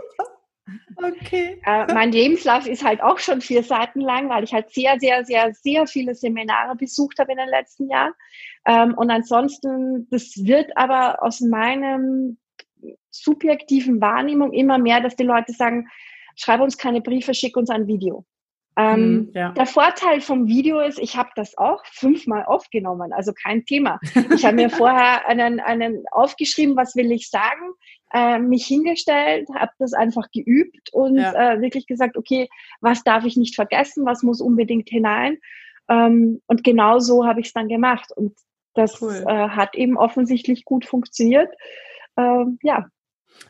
Okay. 0.97 1.61
Äh, 1.67 1.93
mein 1.93 2.11
Lebenslauf 2.11 2.67
ist 2.67 2.83
halt 2.83 3.03
auch 3.03 3.19
schon 3.19 3.43
vier 3.43 3.63
Seiten 3.63 4.01
lang, 4.01 4.31
weil 4.31 4.45
ich 4.45 4.55
halt 4.55 4.71
sehr, 4.71 4.99
sehr, 4.99 5.25
sehr, 5.25 5.53
sehr 5.53 5.87
viele 5.87 6.15
Seminare 6.15 6.75
besucht 6.75 7.19
habe 7.19 7.33
in 7.33 7.39
den 7.39 7.49
letzten 7.49 7.91
Jahren. 7.91 8.13
Ähm, 8.65 8.95
und 8.95 9.11
ansonsten, 9.11 10.09
das 10.11 10.33
wird 10.43 10.75
aber 10.77 11.23
aus 11.23 11.41
meinem 11.41 12.39
subjektiven 13.11 14.01
Wahrnehmung 14.01 14.53
immer 14.53 14.79
mehr, 14.79 15.01
dass 15.01 15.17
die 15.17 15.25
Leute 15.25 15.53
sagen, 15.53 15.89
schreib 16.37 16.61
uns 16.61 16.79
keine 16.79 17.01
Briefe, 17.01 17.35
schick 17.35 17.57
uns 17.57 17.71
ein 17.71 17.87
Video. 17.87 18.25
Ähm, 18.77 19.01
mhm, 19.01 19.31
ja. 19.35 19.53
Der 19.53 19.67
Vorteil 19.67 20.21
vom 20.21 20.49
Video 20.49 20.81
ist, 20.81 20.99
ich 20.99 21.17
habe 21.17 21.31
das 21.37 21.57
auch 21.57 21.85
fünfmal 21.87 22.45
aufgenommen, 22.45 23.13
also 23.13 23.33
kein 23.33 23.65
Thema. 23.65 24.01
Ich 24.35 24.45
habe 24.45 24.57
mir 24.57 24.71
vorher 24.71 25.27
einen, 25.29 25.61
einen 25.61 26.05
aufgeschrieben, 26.11 26.77
was 26.77 26.97
will 26.97 27.13
ich 27.13 27.31
sagen, 27.31 27.73
äh, 28.14 28.38
mich 28.38 28.64
hingestellt, 28.64 29.49
habe 29.54 29.73
das 29.78 29.92
einfach 29.92 30.30
geübt 30.30 30.92
und 30.92 31.16
ja. 31.16 31.54
äh, 31.54 31.61
wirklich 31.61 31.87
gesagt, 31.87 32.16
okay, 32.16 32.49
was 32.80 33.02
darf 33.02 33.25
ich 33.25 33.37
nicht 33.37 33.56
vergessen, 33.56 34.06
was 34.06 34.23
muss 34.23 34.40
unbedingt 34.40 34.88
hinein. 34.88 35.38
Ähm, 35.88 36.40
und 36.47 36.62
genau 36.62 37.00
so 37.00 37.26
habe 37.26 37.40
ich 37.40 37.49
es 37.49 37.52
dann 37.52 37.68
gemacht. 37.68 38.12
Und 38.16 38.35
das 38.75 39.02
cool. 39.02 39.25
äh, 39.26 39.49
hat 39.49 39.75
eben 39.75 39.99
offensichtlich 39.99 40.64
gut 40.64 40.85
funktioniert. 40.85 41.52
Ähm, 42.16 42.59
ja, 42.62 42.87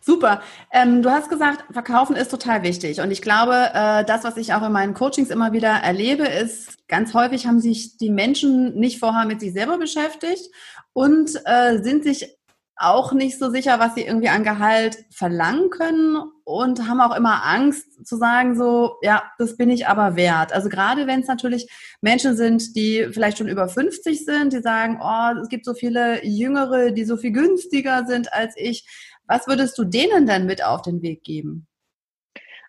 Super. 0.00 0.42
Ähm, 0.72 1.02
du 1.02 1.10
hast 1.10 1.28
gesagt, 1.28 1.64
Verkaufen 1.70 2.16
ist 2.16 2.30
total 2.30 2.62
wichtig. 2.62 3.00
Und 3.00 3.10
ich 3.10 3.20
glaube, 3.20 3.70
äh, 3.74 4.04
das, 4.04 4.24
was 4.24 4.38
ich 4.38 4.54
auch 4.54 4.62
in 4.62 4.72
meinen 4.72 4.94
Coachings 4.94 5.28
immer 5.28 5.52
wieder 5.52 5.68
erlebe, 5.68 6.24
ist, 6.24 6.88
ganz 6.88 7.12
häufig 7.12 7.46
haben 7.46 7.60
sich 7.60 7.98
die 7.98 8.10
Menschen 8.10 8.74
nicht 8.76 8.98
vorher 8.98 9.26
mit 9.26 9.40
sich 9.40 9.52
selber 9.52 9.76
beschäftigt 9.76 10.50
und 10.94 11.30
äh, 11.44 11.82
sind 11.82 12.04
sich 12.04 12.34
auch 12.76 13.12
nicht 13.12 13.38
so 13.38 13.50
sicher, 13.50 13.78
was 13.78 13.94
sie 13.94 14.02
irgendwie 14.02 14.28
an 14.28 14.42
Gehalt 14.42 14.98
verlangen 15.10 15.70
können 15.70 16.16
und 16.44 16.88
haben 16.88 17.00
auch 17.00 17.16
immer 17.16 17.44
Angst 17.44 18.06
zu 18.06 18.16
sagen, 18.16 18.56
so, 18.56 18.96
ja, 19.02 19.22
das 19.38 19.56
bin 19.56 19.70
ich 19.70 19.86
aber 19.86 20.16
wert. 20.16 20.52
Also 20.52 20.68
gerade 20.68 21.06
wenn 21.06 21.20
es 21.20 21.28
natürlich 21.28 21.70
Menschen 22.00 22.36
sind, 22.36 22.74
die 22.74 23.08
vielleicht 23.12 23.38
schon 23.38 23.48
über 23.48 23.68
50 23.68 24.24
sind, 24.24 24.52
die 24.52 24.60
sagen, 24.60 25.00
oh, 25.00 25.40
es 25.40 25.48
gibt 25.48 25.64
so 25.64 25.74
viele 25.74 26.24
Jüngere, 26.24 26.90
die 26.90 27.04
so 27.04 27.16
viel 27.16 27.32
günstiger 27.32 28.06
sind 28.06 28.32
als 28.32 28.54
ich 28.56 28.84
was 29.26 29.46
würdest 29.46 29.78
du 29.78 29.84
denen 29.84 30.26
denn 30.26 30.46
mit 30.46 30.64
auf 30.64 30.82
den 30.82 31.02
Weg 31.02 31.24
geben? 31.24 31.66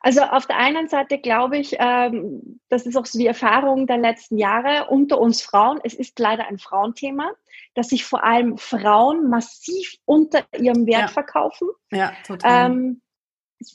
Also 0.02 0.22
auf 0.22 0.46
der 0.46 0.58
einen 0.58 0.88
Seite 0.88 1.18
glaube 1.18 1.58
ich, 1.58 1.76
ähm, 1.80 2.60
das 2.70 2.86
ist 2.86 2.96
auch 2.96 3.08
so 3.08 3.18
die 3.18 3.26
Erfahrung 3.26 3.88
der 3.88 3.98
letzten 3.98 4.38
Jahre 4.38 4.88
unter 4.90 5.20
uns 5.20 5.42
Frauen. 5.42 5.80
Es 5.84 5.96
ist 5.96 6.20
leider 6.20 6.48
ein 6.48 6.60
Frauenthema, 6.60 7.32
dass 7.76 7.90
sich 7.90 8.06
vor 8.06 8.24
allem 8.24 8.58
Frauen 8.58 9.30
massiv 9.30 9.96
unter 10.06 10.44
ihrem 10.58 10.88
Wert 10.88 11.02
ja. 11.02 11.08
verkaufen. 11.10 11.68
Ja, 11.92 12.14
total. 12.26 12.72
Ähm, 12.72 13.02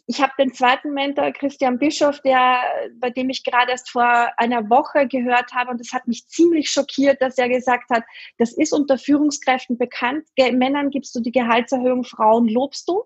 ich 0.07 0.21
habe 0.21 0.33
den 0.39 0.53
zweiten 0.53 0.93
Mentor, 0.93 1.33
Christian 1.33 1.79
Bischof, 1.79 2.21
der, 2.21 2.61
bei 2.97 3.11
dem 3.11 3.31
ich 3.31 3.45
gerade 3.45 3.73
erst 3.73 3.91
vor 3.91 4.31
einer 4.37 4.69
Woche 4.69 5.07
gehört 5.07 5.53
habe, 5.53 5.71
und 5.71 5.81
das 5.81 5.93
hat 5.93 6.07
mich 6.07 6.27
ziemlich 6.29 6.71
schockiert, 6.71 7.21
dass 7.23 7.39
er 7.39 7.49
gesagt 7.49 7.91
hat, 7.91 8.05
das 8.39 8.53
ist 8.53 8.73
unter 8.73 8.99
Führungskräften 8.99 9.79
bekannt. 9.79 10.27
Männern 10.37 10.91
gibst 10.91 11.15
du 11.15 11.21
die 11.21 11.33
Gehaltserhöhung, 11.33 12.05
Frauen 12.05 12.49
lobst 12.49 12.89
du. 12.89 13.05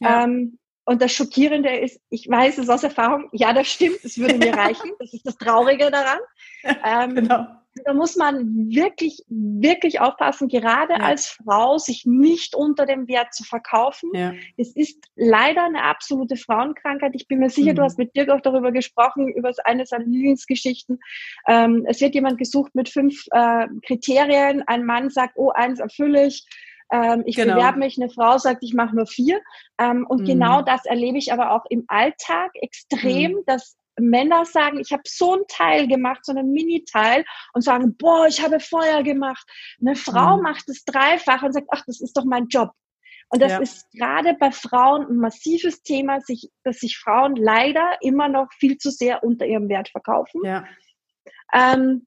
Ja. 0.00 0.24
Ähm, 0.24 0.58
und 0.84 1.02
das 1.02 1.12
Schockierende 1.12 1.76
ist, 1.76 2.00
ich 2.08 2.28
weiß 2.28 2.58
es 2.58 2.68
aus 2.68 2.82
Erfahrung, 2.82 3.28
ja, 3.32 3.52
das 3.52 3.68
stimmt, 3.68 4.02
es 4.02 4.18
würde 4.18 4.38
mir 4.38 4.54
reichen. 4.56 4.90
Das 4.98 5.12
ist 5.12 5.26
das 5.26 5.36
Traurige 5.36 5.90
daran. 5.90 6.18
Ähm, 6.84 7.14
genau 7.14 7.46
da 7.84 7.92
muss 7.92 8.16
man 8.16 8.68
wirklich, 8.70 9.22
wirklich 9.28 10.00
aufpassen, 10.00 10.48
gerade 10.48 10.94
ja. 10.94 11.00
als 11.00 11.26
Frau, 11.28 11.78
sich 11.78 12.04
nicht 12.04 12.54
unter 12.54 12.86
dem 12.86 13.08
Wert 13.08 13.34
zu 13.34 13.44
verkaufen. 13.44 14.10
Ja. 14.14 14.32
Es 14.56 14.74
ist 14.74 15.04
leider 15.16 15.64
eine 15.64 15.82
absolute 15.82 16.36
Frauenkrankheit. 16.36 17.12
Ich 17.14 17.28
bin 17.28 17.38
mir 17.38 17.50
sicher, 17.50 17.72
mhm. 17.72 17.76
du 17.76 17.82
hast 17.82 17.98
mit 17.98 18.14
Dirk 18.16 18.30
auch 18.30 18.40
darüber 18.40 18.72
gesprochen, 18.72 19.28
über 19.28 19.52
eine 19.64 19.86
seiner 19.86 20.04
Lieblingsgeschichten. 20.04 20.98
Ähm, 21.46 21.84
es 21.88 22.00
wird 22.00 22.14
jemand 22.14 22.38
gesucht 22.38 22.74
mit 22.74 22.88
fünf 22.88 23.26
äh, 23.30 23.66
Kriterien. 23.86 24.62
Ein 24.66 24.84
Mann 24.84 25.10
sagt, 25.10 25.34
oh, 25.36 25.50
eins 25.50 25.80
erfülle 25.80 26.26
ich. 26.26 26.46
Ähm, 26.90 27.22
ich 27.26 27.36
genau. 27.36 27.54
bewerbe 27.54 27.78
mich, 27.78 27.98
eine 27.98 28.10
Frau 28.10 28.38
sagt, 28.38 28.62
ich 28.62 28.74
mache 28.74 28.96
nur 28.96 29.06
vier. 29.06 29.40
Ähm, 29.78 30.06
und 30.08 30.22
mhm. 30.22 30.26
genau 30.26 30.62
das 30.62 30.84
erlebe 30.84 31.18
ich 31.18 31.32
aber 31.32 31.52
auch 31.52 31.64
im 31.68 31.84
Alltag 31.88 32.50
extrem, 32.54 33.32
mhm. 33.32 33.44
dass 33.46 33.76
Männer 33.98 34.44
sagen, 34.44 34.80
ich 34.80 34.92
habe 34.92 35.02
so 35.06 35.34
einen 35.34 35.46
Teil 35.48 35.86
gemacht, 35.88 36.24
so 36.24 36.32
einen 36.32 36.52
Mini-Teil 36.52 37.24
und 37.52 37.62
sagen, 37.62 37.96
boah, 37.96 38.26
ich 38.26 38.42
habe 38.42 38.60
Feuer 38.60 39.02
gemacht. 39.02 39.46
Eine 39.80 39.96
Frau 39.96 40.36
mhm. 40.36 40.42
macht 40.42 40.68
es 40.68 40.84
dreifach 40.84 41.42
und 41.42 41.52
sagt, 41.52 41.68
ach, 41.70 41.82
das 41.86 42.00
ist 42.00 42.16
doch 42.16 42.24
mein 42.24 42.48
Job. 42.48 42.70
Und 43.30 43.42
das 43.42 43.52
ja. 43.52 43.58
ist 43.58 43.90
gerade 43.92 44.34
bei 44.34 44.50
Frauen 44.50 45.06
ein 45.06 45.16
massives 45.16 45.82
Thema, 45.82 46.20
sich, 46.20 46.50
dass 46.64 46.78
sich 46.78 46.96
Frauen 46.96 47.36
leider 47.36 47.98
immer 48.00 48.28
noch 48.28 48.50
viel 48.54 48.78
zu 48.78 48.90
sehr 48.90 49.22
unter 49.22 49.44
ihrem 49.44 49.68
Wert 49.68 49.90
verkaufen. 49.90 50.42
Ja. 50.44 50.64
Ähm, 51.52 52.06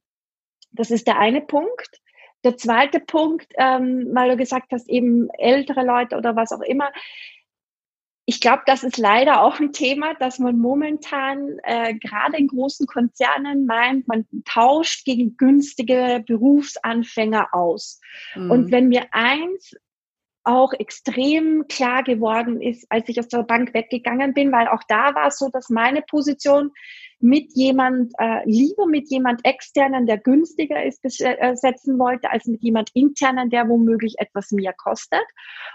das 0.72 0.90
ist 0.90 1.06
der 1.08 1.20
eine 1.20 1.42
Punkt. 1.42 2.02
Der 2.44 2.58
zweite 2.58 3.00
Punkt, 3.00 3.48
ähm, 3.58 4.10
weil 4.14 4.32
du 4.32 4.38
gesagt 4.38 4.72
hast, 4.72 4.90
eben 4.90 5.30
ältere 5.38 5.86
Leute 5.86 6.18
oder 6.18 6.36
was 6.36 6.52
auch 6.52 6.62
immer, 6.62 6.92
ich 8.25 8.40
glaube, 8.40 8.63
das 8.66 8.84
ist 8.84 8.98
leider 8.98 9.42
auch 9.42 9.60
ein 9.60 9.74
Thema, 9.74 10.13
dass 10.13 10.40
man 10.40 10.58
momentan 10.58 11.58
äh, 11.63 11.96
gerade 11.96 12.38
in 12.38 12.48
großen 12.48 12.86
Konzernen 12.86 13.66
meint, 13.66 14.08
man 14.08 14.25
tauscht 14.46 15.06
gegen 15.06 15.38
günstige 15.38 16.24
Berufsanfänger 16.25 17.50
aus. 17.54 18.00
Mhm. 18.36 18.51
Und 18.51 18.72
wenn 18.72 18.90
mir 18.90 19.08
eins 19.12 19.75
auch 20.44 20.74
extrem 20.74 21.68
klar 21.68 22.04
geworden 22.04 22.62
ist, 22.62 22.86
als 22.90 23.08
ich 23.10 23.20
aus 23.20 23.28
der 23.28 23.44
Bank 23.44 23.74
weggegangen 23.74 24.34
bin, 24.34 24.51
weil 24.51 24.68
auch 24.68 24.84
da 24.88 25.13
war 25.13 25.28
es 25.28 25.38
so, 25.38 25.50
dass 25.50 25.70
meine 25.70 26.01
Position 26.01 26.72
mit 27.22 27.56
jemand, 27.56 28.12
äh, 28.18 28.42
lieber 28.46 28.88
mit 28.88 29.10
jemand 29.10 29.46
externen, 29.46 30.08
der 30.08 30.18
günstiger 30.18 30.84
ist, 30.84 31.01
besetzen 31.01 32.00
wollte, 32.00 32.32
als 32.32 32.46
mit 32.46 32.62
jemand 32.63 32.90
internen, 32.94 33.50
der 33.50 33.70
womöglich 33.70 34.16
etwas 34.18 34.51
mehr 34.51 34.74
kostet. 34.74 35.24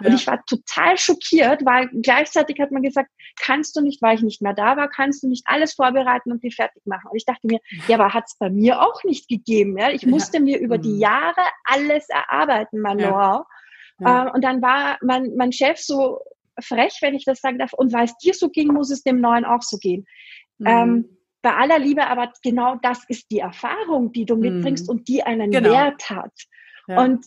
Ja. 0.00 0.08
Und 0.08 0.14
ich 0.14 0.26
war 0.26 0.44
total 0.46 0.98
schockiert, 0.98 1.64
weil 1.64 1.88
gleichzeitig 2.02 2.58
hat 2.60 2.72
man 2.72 2.82
gesagt, 2.82 3.10
kannst 3.40 3.76
du 3.76 3.80
nicht, 3.80 4.02
weil 4.02 4.16
ich 4.16 4.22
nicht 4.22 4.42
mehr 4.42 4.54
da 4.54 4.76
war, 4.76 4.88
kannst 4.88 5.22
du 5.22 5.28
nicht 5.28 5.44
alles 5.46 5.74
vorbereiten 5.74 6.32
und 6.32 6.42
die 6.42 6.50
fertig 6.50 6.84
machen. 6.84 7.08
Und 7.10 7.16
ich 7.16 7.24
dachte 7.24 7.46
mir, 7.46 7.60
ja, 7.86 7.96
aber 7.96 8.12
hat 8.12 8.24
es 8.26 8.36
bei 8.38 8.50
mir 8.50 8.82
auch 8.82 9.04
nicht 9.04 9.28
gegeben. 9.28 9.78
Ja? 9.78 9.90
Ich 9.90 10.04
musste 10.04 10.38
ja. 10.38 10.42
mir 10.42 10.58
über 10.58 10.78
die 10.78 10.94
mhm. 10.94 11.00
Jahre 11.00 11.42
alles 11.64 12.08
erarbeiten, 12.08 12.80
mein 12.80 12.98
ja. 12.98 13.08
Know-how. 13.08 13.46
Ja. 14.00 14.26
Äh, 14.26 14.30
und 14.32 14.42
dann 14.42 14.60
war 14.62 14.98
mein, 15.00 15.34
mein 15.36 15.52
Chef 15.52 15.78
so 15.78 16.18
frech, 16.60 16.98
wenn 17.02 17.14
ich 17.14 17.24
das 17.24 17.40
sagen 17.40 17.58
darf, 17.58 17.72
und 17.72 17.92
weil 17.92 18.04
es 18.04 18.16
dir 18.18 18.34
so 18.34 18.48
ging, 18.48 18.68
muss 18.68 18.90
es 18.90 19.02
dem 19.02 19.20
Neuen 19.20 19.44
auch 19.44 19.62
so 19.62 19.78
gehen. 19.78 20.06
Mhm. 20.58 20.66
Ähm, 20.66 21.18
bei 21.46 21.54
aller 21.54 21.78
Liebe, 21.78 22.04
aber 22.04 22.32
genau 22.42 22.74
das 22.82 23.04
ist 23.06 23.30
die 23.30 23.38
Erfahrung, 23.38 24.10
die 24.10 24.24
du 24.24 24.34
mitbringst 24.34 24.88
mhm. 24.88 24.90
und 24.90 25.06
die 25.06 25.22
einen 25.22 25.52
genau. 25.52 25.70
Wert 25.70 26.10
hat. 26.10 26.32
Ja. 26.88 27.04
Und 27.04 27.24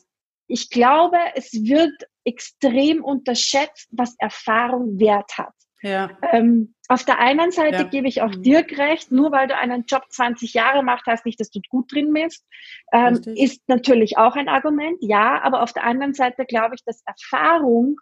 ich 0.48 0.70
glaube, 0.70 1.16
es 1.36 1.54
wird 1.54 1.94
extrem 2.26 3.02
unterschätzt, 3.02 3.88
was 3.92 4.18
Erfahrung 4.20 5.00
Wert 5.00 5.38
hat. 5.38 5.54
Ja. 5.82 6.10
Ähm, 6.34 6.76
auf 6.90 7.06
der 7.06 7.20
einen 7.20 7.54
Seite 7.54 7.78
ja. 7.78 7.84
gebe 7.84 8.10
ich 8.10 8.22
auch 8.22 8.36
mhm. 8.36 8.44
Dirk 8.44 8.78
recht, 8.78 9.10
nur 9.10 9.32
weil 9.32 9.48
du 9.48 9.56
einen 9.56 9.86
Job 9.88 10.04
20 10.10 10.54
Jahre 10.54 10.84
machst, 10.84 11.06
heißt 11.06 11.26
nicht, 11.26 11.40
dass 11.40 11.50
du 11.50 11.62
gut 11.70 11.90
drin 11.90 12.12
bist. 12.12 12.46
Ähm, 12.92 13.22
ist 13.36 13.62
natürlich 13.70 14.18
auch 14.18 14.36
ein 14.36 14.50
Argument, 14.50 14.98
ja, 15.00 15.42
aber 15.42 15.64
auf 15.64 15.72
der 15.72 15.86
anderen 15.86 16.14
Seite 16.14 16.44
glaube 16.44 16.76
ich, 16.76 16.84
dass 16.84 17.02
Erfahrung 17.06 18.02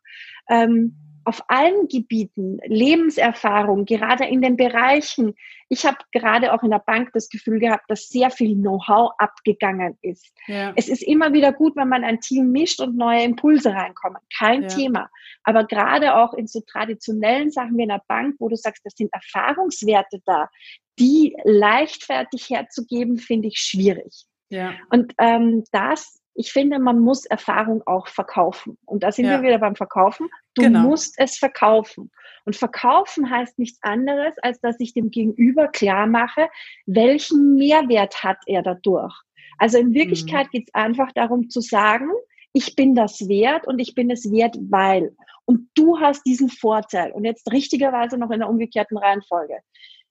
ähm, 0.49 0.95
auf 1.27 1.43
allen 1.49 1.89
Gebieten, 1.89 2.59
Lebenserfahrung, 2.65 3.83
gerade 3.83 4.25
in 4.25 4.41
den 4.41 4.55
Bereichen. 4.55 5.35
Ich 5.67 5.85
habe 5.85 5.97
gerade 6.13 6.53
auch 6.53 6.63
in 6.63 6.71
der 6.71 6.79
Bank 6.79 7.09
das 7.11 7.27
Gefühl 7.27 7.59
gehabt, 7.59 7.83
dass 7.89 8.07
sehr 8.07 8.31
viel 8.31 8.55
Know-how 8.55 9.11
abgegangen 9.17 9.97
ist. 10.01 10.31
Ja. 10.47 10.71
Es 10.77 10.87
ist 10.87 11.03
immer 11.03 11.33
wieder 11.33 11.51
gut, 11.51 11.75
wenn 11.75 11.89
man 11.89 12.05
ein 12.05 12.21
Team 12.21 12.53
mischt 12.53 12.79
und 12.79 12.95
neue 12.95 13.23
Impulse 13.23 13.73
reinkommen. 13.73 14.21
Kein 14.37 14.61
ja. 14.61 14.67
Thema. 14.69 15.09
Aber 15.43 15.65
gerade 15.65 16.15
auch 16.15 16.33
in 16.33 16.47
so 16.47 16.61
traditionellen 16.61 17.51
Sachen 17.51 17.77
wie 17.77 17.83
in 17.83 17.89
der 17.89 18.03
Bank, 18.07 18.37
wo 18.39 18.47
du 18.47 18.55
sagst, 18.55 18.85
das 18.85 18.93
sind 18.95 19.13
Erfahrungswerte 19.13 20.21
da, 20.25 20.49
die 20.97 21.35
leichtfertig 21.43 22.49
herzugeben, 22.49 23.17
finde 23.17 23.49
ich 23.49 23.57
schwierig. 23.57 24.23
Ja. 24.49 24.75
Und 24.91 25.13
ähm, 25.17 25.65
das 25.73 26.21
ich 26.39 26.53
finde, 26.53 26.77
man 26.77 26.99
muss 26.99 27.25
Erfahrung 27.25 27.81
auch 27.87 28.07
verkaufen. 28.07 28.77
Und 28.85 29.01
da 29.01 29.11
sind 29.11 29.25
ja. 29.25 29.31
wir 29.31 29.47
wieder 29.47 29.57
beim 29.57 29.75
Verkaufen. 29.75 30.29
Du 30.53 30.61
genau. 30.61 30.81
musst 30.81 31.15
es 31.17 31.37
verkaufen. 31.37 32.11
Und 32.45 32.55
verkaufen 32.55 33.29
heißt 33.29 33.57
nichts 33.57 33.79
anderes, 33.81 34.35
als 34.43 34.61
dass 34.61 34.79
ich 34.79 34.93
dem 34.93 35.09
Gegenüber 35.09 35.67
klar 35.67 36.05
mache, 36.05 36.47
welchen 36.85 37.55
Mehrwert 37.55 38.23
hat 38.23 38.37
er 38.45 38.61
dadurch. 38.61 39.15
Also 39.57 39.79
in 39.79 39.95
Wirklichkeit 39.95 40.45
mhm. 40.47 40.51
geht 40.51 40.67
es 40.67 40.75
einfach 40.75 41.11
darum 41.13 41.49
zu 41.49 41.59
sagen, 41.59 42.11
ich 42.53 42.75
bin 42.75 42.93
das 42.93 43.27
wert 43.27 43.65
und 43.65 43.79
ich 43.79 43.95
bin 43.95 44.11
es 44.11 44.31
wert, 44.31 44.55
weil. 44.69 45.15
Und 45.45 45.69
du 45.73 45.99
hast 45.99 46.23
diesen 46.23 46.49
Vorteil. 46.49 47.13
Und 47.13 47.25
jetzt 47.25 47.51
richtigerweise 47.51 48.15
noch 48.19 48.29
in 48.29 48.41
der 48.41 48.49
umgekehrten 48.49 48.97
Reihenfolge. 48.97 49.57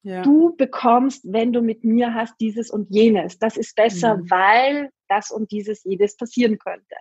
Ja. 0.06 0.22
Du 0.22 0.54
bekommst, 0.56 1.24
wenn 1.24 1.52
du 1.52 1.62
mit 1.62 1.82
mir 1.82 2.14
hast, 2.14 2.34
dieses 2.38 2.70
und 2.70 2.88
jenes. 2.90 3.40
Das 3.40 3.56
ist 3.56 3.74
besser, 3.74 4.18
mhm. 4.18 4.30
weil 4.30 4.90
das 5.08 5.32
und 5.32 5.50
dieses 5.50 5.82
jedes 5.82 6.16
passieren 6.16 6.58
könnte. 6.58 6.94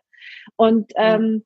Und 0.55 0.91
ähm, 0.95 1.45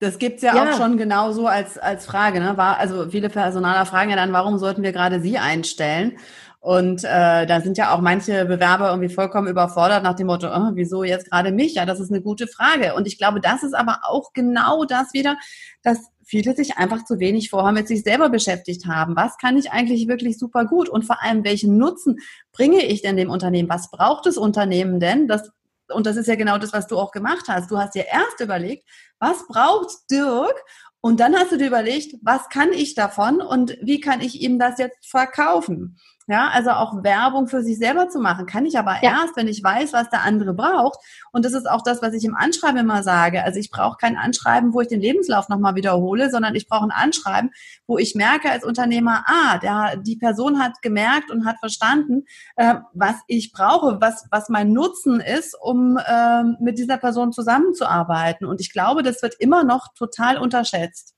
das 0.00 0.18
gibt's 0.18 0.40
ja, 0.40 0.56
ja, 0.56 0.62
auch 0.62 0.78
schon 0.78 0.96
genauso 0.96 1.46
als, 1.46 1.76
als 1.76 2.06
Frage. 2.06 2.40
Ne? 2.40 2.56
War, 2.56 2.78
also 2.78 3.10
viele 3.10 3.28
Personaler 3.28 3.84
fragen 3.84 4.08
ja 4.08 4.16
dann, 4.16 4.32
warum 4.32 4.56
sollten 4.56 4.82
wir 4.82 4.92
gerade 4.92 5.20
Sie 5.20 5.36
einstellen? 5.36 6.16
Und 6.60 7.04
äh, 7.04 7.44
da 7.44 7.60
sind 7.60 7.76
ja 7.76 7.94
auch 7.94 8.00
manche 8.00 8.46
Bewerber 8.46 8.88
irgendwie 8.88 9.12
vollkommen 9.12 9.48
überfordert 9.48 10.02
nach 10.02 10.14
dem 10.14 10.26
Motto, 10.26 10.48
oh, 10.48 10.70
wieso 10.72 11.04
jetzt 11.04 11.30
gerade 11.30 11.52
mich? 11.52 11.74
Ja, 11.74 11.84
das 11.84 12.00
ist 12.00 12.10
eine 12.10 12.22
gute 12.22 12.46
Frage. 12.46 12.94
Und 12.94 13.06
ich 13.06 13.18
glaube, 13.18 13.42
das 13.42 13.62
ist 13.62 13.74
aber 13.74 13.98
auch 14.04 14.32
genau 14.32 14.86
das 14.86 15.12
wieder, 15.12 15.36
dass 15.82 16.10
viele 16.26 16.54
sich 16.56 16.76
einfach 16.76 17.04
zu 17.04 17.20
wenig 17.20 17.50
vorher 17.50 17.72
mit 17.72 17.86
sich 17.86 18.02
selber 18.02 18.28
beschäftigt 18.28 18.86
haben. 18.86 19.16
Was 19.16 19.38
kann 19.38 19.56
ich 19.56 19.70
eigentlich 19.70 20.08
wirklich 20.08 20.38
super 20.38 20.64
gut? 20.64 20.88
Und 20.88 21.04
vor 21.04 21.22
allem, 21.22 21.44
welchen 21.44 21.78
Nutzen 21.78 22.18
bringe 22.52 22.84
ich 22.84 23.00
denn 23.00 23.16
dem 23.16 23.30
Unternehmen? 23.30 23.68
Was 23.68 23.90
braucht 23.90 24.26
das 24.26 24.36
Unternehmen 24.36 24.98
denn? 24.98 25.28
Das, 25.28 25.50
und 25.88 26.04
das 26.04 26.16
ist 26.16 26.26
ja 26.26 26.34
genau 26.34 26.58
das, 26.58 26.72
was 26.72 26.88
du 26.88 26.98
auch 26.98 27.12
gemacht 27.12 27.44
hast. 27.48 27.70
Du 27.70 27.78
hast 27.78 27.94
dir 27.94 28.06
erst 28.12 28.40
überlegt, 28.40 28.88
was 29.20 29.46
braucht 29.46 29.92
Dirk? 30.10 30.56
Und 31.00 31.20
dann 31.20 31.36
hast 31.36 31.52
du 31.52 31.58
dir 31.58 31.68
überlegt, 31.68 32.16
was 32.22 32.48
kann 32.48 32.72
ich 32.72 32.96
davon 32.96 33.40
und 33.40 33.78
wie 33.80 34.00
kann 34.00 34.20
ich 34.20 34.40
ihm 34.40 34.58
das 34.58 34.78
jetzt 34.78 35.08
verkaufen? 35.08 35.98
Ja, 36.28 36.48
also 36.52 36.70
auch 36.70 37.04
Werbung 37.04 37.46
für 37.46 37.62
sich 37.62 37.78
selber 37.78 38.08
zu 38.08 38.18
machen, 38.18 38.46
kann 38.46 38.66
ich 38.66 38.76
aber 38.76 38.94
ja. 39.00 39.20
erst, 39.20 39.36
wenn 39.36 39.46
ich 39.46 39.62
weiß, 39.62 39.92
was 39.92 40.10
der 40.10 40.22
andere 40.22 40.54
braucht. 40.54 40.98
Und 41.30 41.44
das 41.44 41.52
ist 41.52 41.70
auch 41.70 41.82
das, 41.82 42.02
was 42.02 42.14
ich 42.14 42.24
im 42.24 42.34
Anschreiben 42.34 42.78
immer 42.78 43.04
sage. 43.04 43.44
Also 43.44 43.60
ich 43.60 43.70
brauche 43.70 43.96
kein 43.96 44.16
Anschreiben, 44.16 44.74
wo 44.74 44.80
ich 44.80 44.88
den 44.88 45.00
Lebenslauf 45.00 45.48
nochmal 45.48 45.76
wiederhole, 45.76 46.28
sondern 46.28 46.56
ich 46.56 46.66
brauche 46.66 46.84
ein 46.84 46.90
Anschreiben, 46.90 47.52
wo 47.86 47.96
ich 47.96 48.16
merke 48.16 48.50
als 48.50 48.64
Unternehmer, 48.64 49.24
ah, 49.26 49.58
der, 49.58 49.98
die 49.98 50.16
Person 50.16 50.58
hat 50.60 50.82
gemerkt 50.82 51.30
und 51.30 51.46
hat 51.46 51.58
verstanden, 51.60 52.24
äh, 52.56 52.74
was 52.92 53.14
ich 53.28 53.52
brauche, 53.52 54.00
was, 54.00 54.26
was 54.32 54.48
mein 54.48 54.72
Nutzen 54.72 55.20
ist, 55.20 55.56
um 55.60 55.96
äh, 55.96 56.42
mit 56.58 56.78
dieser 56.78 56.96
Person 56.96 57.30
zusammenzuarbeiten. 57.30 58.46
Und 58.46 58.60
ich 58.60 58.72
glaube, 58.72 59.04
das 59.04 59.22
wird 59.22 59.36
immer 59.38 59.62
noch 59.62 59.94
total 59.94 60.38
unterschätzt. 60.38 61.15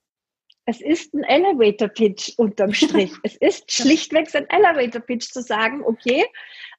Es 0.68 0.82
ist 0.82 1.14
ein 1.14 1.24
Elevator 1.24 1.88
Pitch 1.88 2.34
unterm 2.36 2.74
Strich. 2.74 3.10
es 3.22 3.36
ist 3.36 3.72
schlichtweg 3.72 4.28
ein 4.34 4.46
Elevator 4.50 5.00
Pitch 5.00 5.32
zu 5.32 5.40
sagen, 5.40 5.82
okay, 5.82 6.26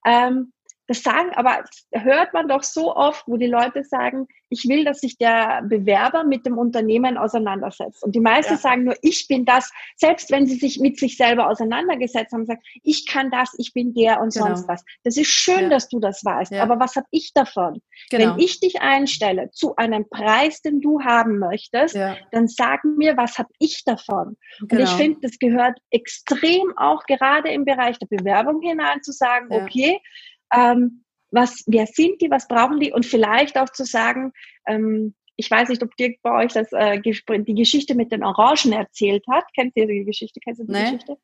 ähm, 0.06 0.54
das 0.90 1.04
sagen, 1.04 1.30
aber 1.36 1.64
hört 1.92 2.34
man 2.34 2.48
doch 2.48 2.64
so 2.64 2.96
oft, 2.96 3.24
wo 3.28 3.38
die 3.38 3.46
Leute 3.46 3.84
sagen, 3.84 4.28
ich 4.50 4.68
will, 4.68 4.84
dass 4.84 5.02
sich 5.02 5.20
der 5.20 5.62
Bewerber 5.62 6.24
mit 6.24 6.48
dem 6.48 6.58
Unternehmen 6.58 7.16
auseinandersetzt. 7.16 8.04
Und 8.04 8.16
die 8.16 8.20
meisten 8.20 8.54
ja. 8.54 8.60
sagen 8.60 8.86
nur, 8.86 8.96
ich 9.04 9.28
bin 9.28 9.46
das, 9.46 9.72
selbst 9.98 10.32
wenn 10.32 10.48
sie 10.48 10.56
sich 10.56 10.80
mit 10.80 10.98
sich 10.98 11.16
selber 11.16 11.48
auseinandergesetzt 11.48 12.34
haben, 12.34 12.48
sagen, 12.48 12.62
ich 12.82 13.06
kann 13.06 13.30
das, 13.30 13.54
ich 13.60 13.72
bin 13.72 13.94
der 13.94 14.20
und 14.20 14.34
genau. 14.34 14.48
sonst 14.48 14.68
was. 14.68 14.84
Das 15.04 15.16
ist 15.16 15.28
schön, 15.28 15.66
ja. 15.66 15.70
dass 15.70 15.90
du 15.90 16.00
das 16.00 16.26
weißt, 16.26 16.54
ja. 16.54 16.64
aber 16.64 16.80
was 16.80 16.96
habe 16.96 17.06
ich 17.12 17.34
davon? 17.34 17.84
Genau. 18.10 18.34
Wenn 18.34 18.44
ich 18.44 18.60
dich 18.60 18.82
einstelle 18.82 19.52
zu 19.52 19.76
einem 19.76 20.10
Preis, 20.10 20.64
den 20.64 20.82
du 20.82 21.04
haben 21.04 21.38
möchtest, 21.38 21.96
dann 22.32 22.48
sag 22.48 22.84
mir, 22.84 23.16
was 23.16 23.38
habe 23.38 23.50
ich 23.60 23.84
davon? 23.84 24.38
Genau. 24.62 24.72
Und 24.72 24.80
ich 24.80 24.86
genau. 24.86 24.98
finde, 24.98 25.20
das 25.22 25.38
gehört 25.38 25.78
extrem 25.92 26.76
auch 26.78 27.04
gerade 27.04 27.50
im 27.50 27.64
Bereich 27.64 28.00
der 28.00 28.08
Bewerbung 28.08 28.60
hinein 28.64 29.04
zu 29.04 29.12
sagen, 29.12 29.50
okay, 29.52 30.02
ähm, 30.54 31.04
was, 31.32 31.64
wer 31.68 31.86
sind 31.86 32.22
die, 32.22 32.32
was 32.32 32.48
brauchen 32.48 32.80
die 32.80 32.92
und 32.92 33.06
vielleicht 33.06 33.58
auch 33.58 33.70
zu 33.70 33.86
sagen, 33.86 34.34
ähm, 34.68 35.14
ich 35.36 35.50
weiß 35.50 35.70
nicht, 35.70 35.82
ob 35.84 35.96
Dirk 35.96 36.18
bei 36.22 36.44
euch 36.44 36.54
das, 36.54 36.72
äh, 36.74 37.00
die 37.00 37.54
Geschichte 37.56 37.96
mit 37.96 38.12
den 38.12 38.24
Orangen 38.24 38.74
erzählt 38.74 39.24
hat. 39.30 39.46
Kennt 39.56 39.74
ihr 39.76 39.88
die 39.88 40.04
Geschichte? 40.04 40.40
Kennst 40.44 40.60
du 40.60 40.66
die 40.66 40.74
nee. 40.74 40.84
Geschichte? 40.84 41.18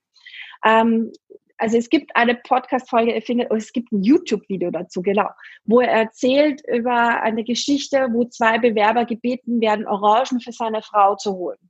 Ähm, 0.64 1.12
also 1.58 1.78
es 1.78 1.90
gibt 1.90 2.16
eine 2.16 2.36
Podcast-Folge, 2.36 3.14
er 3.14 3.22
findet, 3.22 3.50
oh, 3.52 3.56
es 3.56 3.72
gibt 3.72 3.92
ein 3.92 4.04
YouTube-Video 4.04 4.72
dazu, 4.72 5.02
genau, 5.02 5.30
wo 5.64 5.80
er 5.80 5.90
erzählt 5.90 6.62
über 6.68 7.22
eine 7.22 7.44
Geschichte, 7.44 8.08
wo 8.12 8.26
zwei 8.26 8.58
Bewerber 8.60 9.06
gebeten 9.06 9.62
werden, 9.62 9.88
Orangen 9.88 10.42
für 10.42 10.52
seine 10.52 10.82
Frau 10.82 11.16
zu 11.16 11.34
holen. 11.34 11.70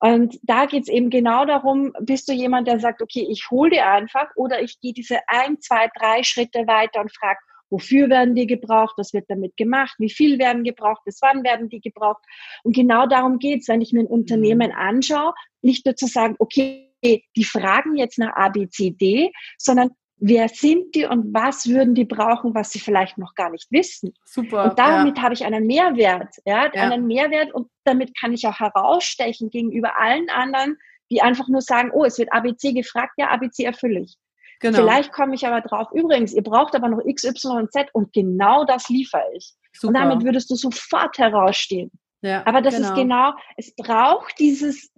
Und 0.00 0.38
da 0.42 0.66
geht 0.66 0.82
es 0.82 0.88
eben 0.88 1.10
genau 1.10 1.44
darum, 1.44 1.92
bist 2.00 2.28
du 2.28 2.32
jemand, 2.32 2.66
der 2.66 2.80
sagt, 2.80 3.02
okay, 3.02 3.26
ich 3.30 3.50
hole 3.50 3.70
dir 3.70 3.86
einfach 3.86 4.28
oder 4.34 4.60
ich 4.62 4.80
gehe 4.80 4.92
diese 4.92 5.20
ein, 5.28 5.60
zwei, 5.60 5.88
drei 5.98 6.22
Schritte 6.22 6.66
weiter 6.66 7.00
und 7.00 7.14
frage, 7.14 7.38
wofür 7.70 8.10
werden 8.10 8.34
die 8.34 8.46
gebraucht, 8.46 8.94
was 8.98 9.14
wird 9.14 9.24
damit 9.28 9.56
gemacht, 9.56 9.94
wie 9.98 10.10
viel 10.10 10.38
werden 10.38 10.62
gebraucht, 10.62 11.02
bis 11.04 11.18
wann 11.22 11.42
werden 11.42 11.68
die 11.68 11.80
gebraucht. 11.80 12.22
Und 12.62 12.76
genau 12.76 13.06
darum 13.06 13.38
geht 13.38 13.62
es, 13.62 13.68
wenn 13.68 13.80
ich 13.80 13.92
mir 13.92 14.00
ein 14.00 14.06
Unternehmen 14.06 14.70
mhm. 14.70 14.76
anschaue, 14.76 15.32
nicht 15.62 15.86
nur 15.86 15.96
zu 15.96 16.06
sagen, 16.06 16.36
okay, 16.38 16.88
die 17.04 17.44
fragen 17.44 17.96
jetzt 17.96 18.18
nach 18.18 18.36
A, 18.36 18.48
B, 18.48 18.68
C, 18.68 18.90
D, 18.90 19.32
sondern 19.58 19.90
wer 20.24 20.48
sind 20.48 20.94
die 20.94 21.04
und 21.04 21.34
was 21.34 21.68
würden 21.68 21.96
die 21.96 22.04
brauchen, 22.04 22.54
was 22.54 22.70
sie 22.70 22.78
vielleicht 22.78 23.18
noch 23.18 23.34
gar 23.34 23.50
nicht 23.50 23.66
wissen. 23.70 24.14
Super. 24.24 24.70
Und 24.70 24.78
damit 24.78 25.18
ja. 25.18 25.24
habe 25.24 25.34
ich 25.34 25.44
einen 25.44 25.66
Mehrwert, 25.66 26.36
ja, 26.44 26.70
ja, 26.72 26.82
einen 26.82 27.08
Mehrwert 27.08 27.52
und 27.52 27.68
damit 27.82 28.16
kann 28.16 28.32
ich 28.32 28.46
auch 28.46 28.60
herausstechen 28.60 29.50
gegenüber 29.50 29.98
allen 29.98 30.30
anderen, 30.30 30.78
die 31.10 31.22
einfach 31.22 31.48
nur 31.48 31.60
sagen, 31.60 31.90
oh, 31.92 32.04
es 32.04 32.18
wird 32.18 32.32
ABC 32.32 32.72
gefragt, 32.72 33.14
ja, 33.16 33.30
ABC 33.30 33.64
erfülle 33.64 34.00
ich. 34.00 34.16
Genau. 34.60 34.78
Vielleicht 34.78 35.12
komme 35.12 35.34
ich 35.34 35.44
aber 35.44 35.60
drauf, 35.60 35.88
übrigens, 35.92 36.32
ihr 36.32 36.44
braucht 36.44 36.76
aber 36.76 36.88
noch 36.88 37.04
X, 37.04 37.24
Y 37.24 37.58
und 37.58 37.72
Z 37.72 37.88
und 37.92 38.12
genau 38.12 38.64
das 38.64 38.88
liefere 38.88 39.24
ich. 39.34 39.52
Super. 39.72 39.88
Und 39.88 39.94
damit 39.94 40.24
würdest 40.24 40.48
du 40.50 40.54
sofort 40.54 41.18
herausstehen. 41.18 41.90
Ja, 42.20 42.46
aber 42.46 42.62
das 42.62 42.76
genau. 42.76 42.88
ist 42.88 42.94
genau, 42.94 43.32
es 43.56 43.74
braucht 43.74 44.38
dieses 44.38 44.92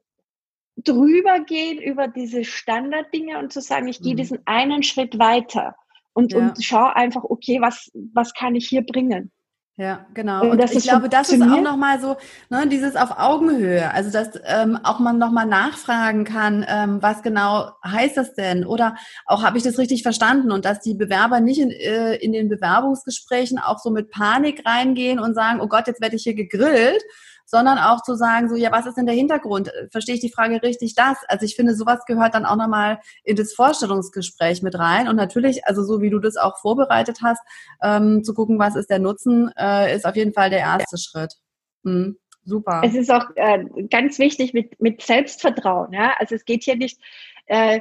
drüber 0.84 1.40
gehen 1.40 1.80
über 1.80 2.08
diese 2.08 2.44
Standarddinge 2.44 3.38
und 3.38 3.52
zu 3.52 3.60
sagen, 3.60 3.88
ich 3.88 4.00
gehe 4.00 4.12
mhm. 4.12 4.18
diesen 4.18 4.38
einen 4.44 4.82
Schritt 4.82 5.18
weiter 5.18 5.74
und, 6.12 6.32
ja. 6.32 6.38
und 6.38 6.64
schaue 6.64 6.94
einfach, 6.96 7.24
okay, 7.24 7.60
was, 7.60 7.90
was 8.12 8.34
kann 8.34 8.54
ich 8.54 8.68
hier 8.68 8.84
bringen? 8.84 9.30
Ja, 9.76 10.06
genau. 10.14 10.42
Und, 10.42 10.60
und 10.60 10.72
ich 10.72 10.84
glaube, 10.84 11.08
das 11.08 11.30
ist 11.30 11.42
auch 11.42 11.60
nochmal 11.60 12.00
so, 12.00 12.16
ne, 12.48 12.68
dieses 12.68 12.94
auf 12.94 13.18
Augenhöhe. 13.18 13.90
Also, 13.90 14.12
dass 14.12 14.38
ähm, 14.44 14.78
auch 14.84 15.00
man 15.00 15.18
nochmal 15.18 15.46
nachfragen 15.46 16.22
kann, 16.22 16.64
ähm, 16.68 17.02
was 17.02 17.22
genau 17.22 17.72
heißt 17.84 18.16
das 18.16 18.34
denn? 18.34 18.64
Oder 18.64 18.94
auch 19.26 19.42
habe 19.42 19.58
ich 19.58 19.64
das 19.64 19.76
richtig 19.76 20.04
verstanden? 20.04 20.52
Und 20.52 20.64
dass 20.64 20.78
die 20.78 20.94
Bewerber 20.94 21.40
nicht 21.40 21.58
in, 21.58 21.72
äh, 21.72 22.14
in 22.14 22.32
den 22.32 22.48
Bewerbungsgesprächen 22.48 23.58
auch 23.58 23.80
so 23.80 23.90
mit 23.90 24.12
Panik 24.12 24.64
reingehen 24.64 25.18
und 25.18 25.34
sagen, 25.34 25.60
oh 25.60 25.66
Gott, 25.66 25.88
jetzt 25.88 26.00
werde 26.00 26.14
ich 26.14 26.22
hier 26.22 26.34
gegrillt, 26.34 27.02
sondern 27.46 27.78
auch 27.78 28.02
zu 28.02 28.14
sagen, 28.14 28.48
so, 28.48 28.56
ja, 28.56 28.72
was 28.72 28.86
ist 28.86 28.96
denn 28.96 29.06
der 29.06 29.14
Hintergrund? 29.14 29.70
Verstehe 29.90 30.14
ich 30.14 30.20
die 30.20 30.32
Frage 30.32 30.62
richtig? 30.62 30.94
Das? 30.94 31.18
Also 31.28 31.44
ich 31.44 31.56
finde, 31.56 31.74
sowas 31.74 32.00
gehört 32.06 32.34
dann 32.34 32.44
auch 32.46 32.56
nochmal 32.56 33.00
in 33.22 33.36
das 33.36 33.52
Vorstellungsgespräch 33.52 34.62
mit 34.62 34.78
rein. 34.78 35.08
Und 35.08 35.16
natürlich, 35.16 35.66
also 35.66 35.82
so 35.82 36.00
wie 36.00 36.10
du 36.10 36.18
das 36.18 36.36
auch 36.36 36.58
vorbereitet 36.58 37.18
hast, 37.22 37.42
ähm, 37.82 38.24
zu 38.24 38.34
gucken, 38.34 38.58
was 38.58 38.76
ist 38.76 38.90
der 38.90 38.98
Nutzen, 38.98 39.50
äh, 39.56 39.94
ist 39.94 40.06
auf 40.06 40.16
jeden 40.16 40.32
Fall 40.32 40.50
der 40.50 40.60
erste. 40.60 40.98
Schritt. 40.98 41.34
Mhm. 41.82 42.18
Super. 42.44 42.82
Es 42.84 42.94
ist 42.94 43.10
auch 43.10 43.24
äh, 43.36 43.64
ganz 43.88 44.18
wichtig 44.18 44.52
mit, 44.52 44.80
mit 44.80 45.00
Selbstvertrauen. 45.00 45.92
Ja? 45.92 46.14
Also 46.18 46.34
es 46.34 46.44
geht 46.44 46.62
hier 46.64 46.76
nicht, 46.76 47.00
äh, 47.46 47.80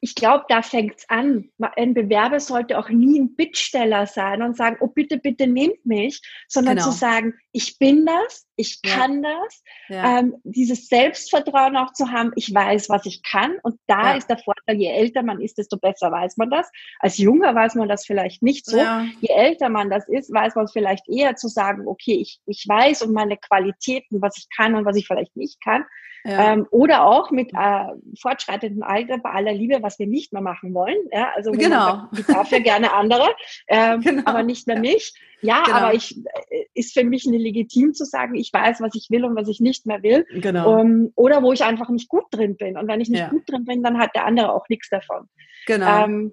ich 0.00 0.14
glaube, 0.14 0.44
da 0.48 0.62
fängt 0.62 0.96
es 0.98 1.08
an. 1.08 1.50
Ein 1.58 1.94
Bewerber 1.94 2.40
sollte 2.40 2.78
auch 2.78 2.88
nie 2.88 3.20
ein 3.20 3.34
Bittsteller 3.34 4.06
sein 4.06 4.42
und 4.42 4.56
sagen, 4.56 4.76
oh 4.80 4.88
bitte, 4.88 5.18
bitte 5.18 5.46
nehmt 5.46 5.84
mich, 5.84 6.20
sondern 6.48 6.76
genau. 6.76 6.90
zu 6.90 6.96
sagen, 6.96 7.34
ich 7.52 7.78
bin 7.78 8.06
das, 8.06 8.46
ich 8.56 8.82
kann 8.82 9.22
ja. 9.22 9.30
das. 9.30 9.62
Ja. 9.88 10.18
Ähm, 10.18 10.34
dieses 10.44 10.88
Selbstvertrauen 10.88 11.76
auch 11.76 11.92
zu 11.92 12.10
haben, 12.10 12.32
ich 12.36 12.52
weiß, 12.52 12.88
was 12.88 13.06
ich 13.06 13.22
kann. 13.22 13.56
Und 13.62 13.78
da 13.86 14.10
ja. 14.10 14.16
ist 14.16 14.28
der 14.28 14.38
Vorteil, 14.38 14.76
je 14.76 14.88
älter 14.88 15.22
man 15.22 15.40
ist, 15.40 15.58
desto 15.58 15.76
besser 15.78 16.10
weiß 16.10 16.36
man 16.36 16.50
das. 16.50 16.70
Als 16.98 17.18
Junger 17.18 17.54
weiß 17.54 17.74
man 17.76 17.88
das 17.88 18.06
vielleicht 18.06 18.42
nicht 18.42 18.66
so. 18.66 18.78
Je 19.20 19.28
älter 19.28 19.68
man 19.68 19.90
das 19.90 20.08
ist, 20.08 20.32
weiß 20.32 20.54
man 20.54 20.68
vielleicht 20.68 21.08
eher 21.08 21.36
zu 21.36 21.48
sagen, 21.48 21.86
okay, 21.86 22.14
ich, 22.14 22.40
ich 22.46 22.64
weiß 22.66 23.02
um 23.02 23.12
meine 23.12 23.36
Qualitäten, 23.36 24.20
was 24.20 24.36
ich 24.38 24.48
kann 24.56 24.74
und 24.74 24.84
was 24.84 24.96
ich 24.96 25.06
vielleicht 25.06 25.36
nicht 25.36 25.60
kann. 25.62 25.84
Ja. 26.26 26.52
Ähm, 26.52 26.66
oder 26.70 27.06
auch 27.06 27.30
mit 27.30 27.52
äh, 27.52 27.86
fortschreitendem 28.20 28.82
Alter 28.82 29.18
bei 29.18 29.30
aller 29.30 29.52
Liebe, 29.52 29.78
was 29.82 29.98
wir 30.00 30.08
nicht 30.08 30.32
mehr 30.32 30.42
machen 30.42 30.74
wollen. 30.74 30.96
Ja, 31.12 31.30
also 31.36 31.52
genau. 31.52 32.08
Ich 32.18 32.26
darf 32.26 32.50
ja 32.50 32.58
gerne 32.58 32.92
andere, 32.92 33.28
ähm, 33.68 34.00
genau. 34.02 34.22
aber 34.24 34.42
nicht 34.42 34.66
mehr 34.66 34.80
mich. 34.80 35.14
Ja, 35.40 35.62
genau. 35.62 35.76
aber 35.76 35.94
ich 35.94 36.16
äh, 36.50 36.64
ist 36.74 36.94
für 36.94 37.04
mich 37.04 37.26
eine 37.28 37.38
legitim 37.38 37.94
zu 37.94 38.04
sagen, 38.04 38.34
ich 38.34 38.52
weiß, 38.52 38.80
was 38.80 38.94
ich 38.96 39.08
will 39.10 39.24
und 39.24 39.36
was 39.36 39.46
ich 39.46 39.60
nicht 39.60 39.86
mehr 39.86 40.02
will. 40.02 40.26
Genau. 40.32 40.80
Um, 40.80 40.80
ähm, 40.80 41.12
oder 41.14 41.42
wo 41.44 41.52
ich 41.52 41.62
einfach 41.62 41.90
nicht 41.90 42.08
gut 42.08 42.24
drin 42.32 42.56
bin. 42.56 42.76
Und 42.76 42.88
wenn 42.88 43.00
ich 43.00 43.08
nicht 43.08 43.20
ja. 43.20 43.28
gut 43.28 43.48
drin 43.48 43.64
bin, 43.64 43.84
dann 43.84 43.98
hat 43.98 44.16
der 44.16 44.26
andere 44.26 44.52
auch 44.52 44.68
nichts 44.68 44.88
davon. 44.88 45.28
Genau. 45.66 46.04
Ähm, 46.04 46.32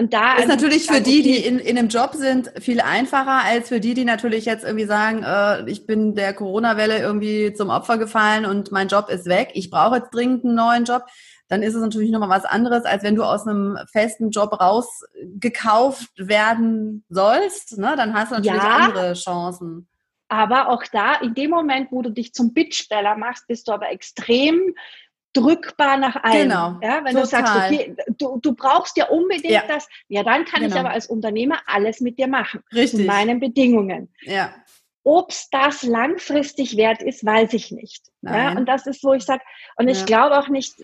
und 0.00 0.14
da 0.14 0.36
ist 0.36 0.48
natürlich 0.48 0.86
für 0.86 1.02
die, 1.02 1.20
die 1.20 1.36
in, 1.36 1.58
in 1.58 1.76
einem 1.76 1.88
Job 1.88 2.14
sind, 2.14 2.50
viel 2.58 2.80
einfacher 2.80 3.44
als 3.44 3.68
für 3.68 3.80
die, 3.80 3.92
die 3.92 4.06
natürlich 4.06 4.46
jetzt 4.46 4.64
irgendwie 4.64 4.86
sagen, 4.86 5.22
äh, 5.22 5.70
ich 5.70 5.86
bin 5.86 6.14
der 6.14 6.32
Corona-Welle 6.32 6.98
irgendwie 7.00 7.52
zum 7.52 7.68
Opfer 7.68 7.98
gefallen 7.98 8.46
und 8.46 8.72
mein 8.72 8.88
Job 8.88 9.10
ist 9.10 9.26
weg. 9.26 9.50
Ich 9.52 9.68
brauche 9.68 9.96
jetzt 9.96 10.08
dringend 10.14 10.42
einen 10.42 10.54
neuen 10.54 10.84
Job. 10.84 11.04
Dann 11.48 11.62
ist 11.62 11.74
es 11.74 11.82
natürlich 11.82 12.10
nochmal 12.10 12.30
was 12.30 12.46
anderes, 12.46 12.86
als 12.86 13.02
wenn 13.02 13.14
du 13.14 13.24
aus 13.24 13.46
einem 13.46 13.76
festen 13.92 14.30
Job 14.30 14.58
rausgekauft 14.58 16.12
werden 16.16 17.04
sollst. 17.10 17.76
Ne? 17.76 17.92
Dann 17.94 18.14
hast 18.14 18.30
du 18.30 18.36
natürlich 18.36 18.62
ja, 18.62 18.76
andere 18.76 19.12
Chancen. 19.12 19.86
Aber 20.28 20.70
auch 20.70 20.82
da, 20.90 21.16
in 21.16 21.34
dem 21.34 21.50
Moment, 21.50 21.92
wo 21.92 22.00
du 22.00 22.10
dich 22.10 22.32
zum 22.32 22.54
Bittsteller 22.54 23.18
machst, 23.18 23.46
bist 23.48 23.68
du 23.68 23.72
aber 23.72 23.90
extrem 23.90 24.74
drückbar 25.32 25.96
nach 25.96 26.16
allen. 26.22 26.48
Genau. 26.48 26.78
Ja, 26.82 27.04
wenn 27.04 27.14
total. 27.14 27.20
du 27.22 27.26
sagst, 27.26 27.56
okay, 27.56 27.96
du, 28.18 28.38
du 28.40 28.54
brauchst 28.54 28.96
ja 28.96 29.08
unbedingt 29.08 29.52
ja. 29.52 29.62
das, 29.66 29.88
ja, 30.08 30.22
dann 30.22 30.44
kann 30.44 30.62
genau. 30.62 30.74
ich 30.74 30.80
aber 30.80 30.90
als 30.90 31.06
Unternehmer 31.06 31.60
alles 31.66 32.00
mit 32.00 32.18
dir 32.18 32.26
machen. 32.26 32.62
Richtig. 32.72 33.00
Zu 33.00 33.06
meinen 33.06 33.40
Bedingungen. 33.40 34.12
Ja. 34.22 34.54
Ob 35.02 35.30
es 35.30 35.48
das 35.50 35.82
langfristig 35.82 36.76
wert 36.76 37.02
ist, 37.02 37.24
weiß 37.24 37.54
ich 37.54 37.70
nicht. 37.70 38.02
Ja, 38.22 38.52
und 38.52 38.66
das 38.66 38.86
ist, 38.86 39.02
wo 39.02 39.14
ich 39.14 39.24
sage, 39.24 39.42
und 39.76 39.88
ich 39.88 40.04
glaube 40.04 40.38
auch 40.38 40.48
nicht, 40.48 40.74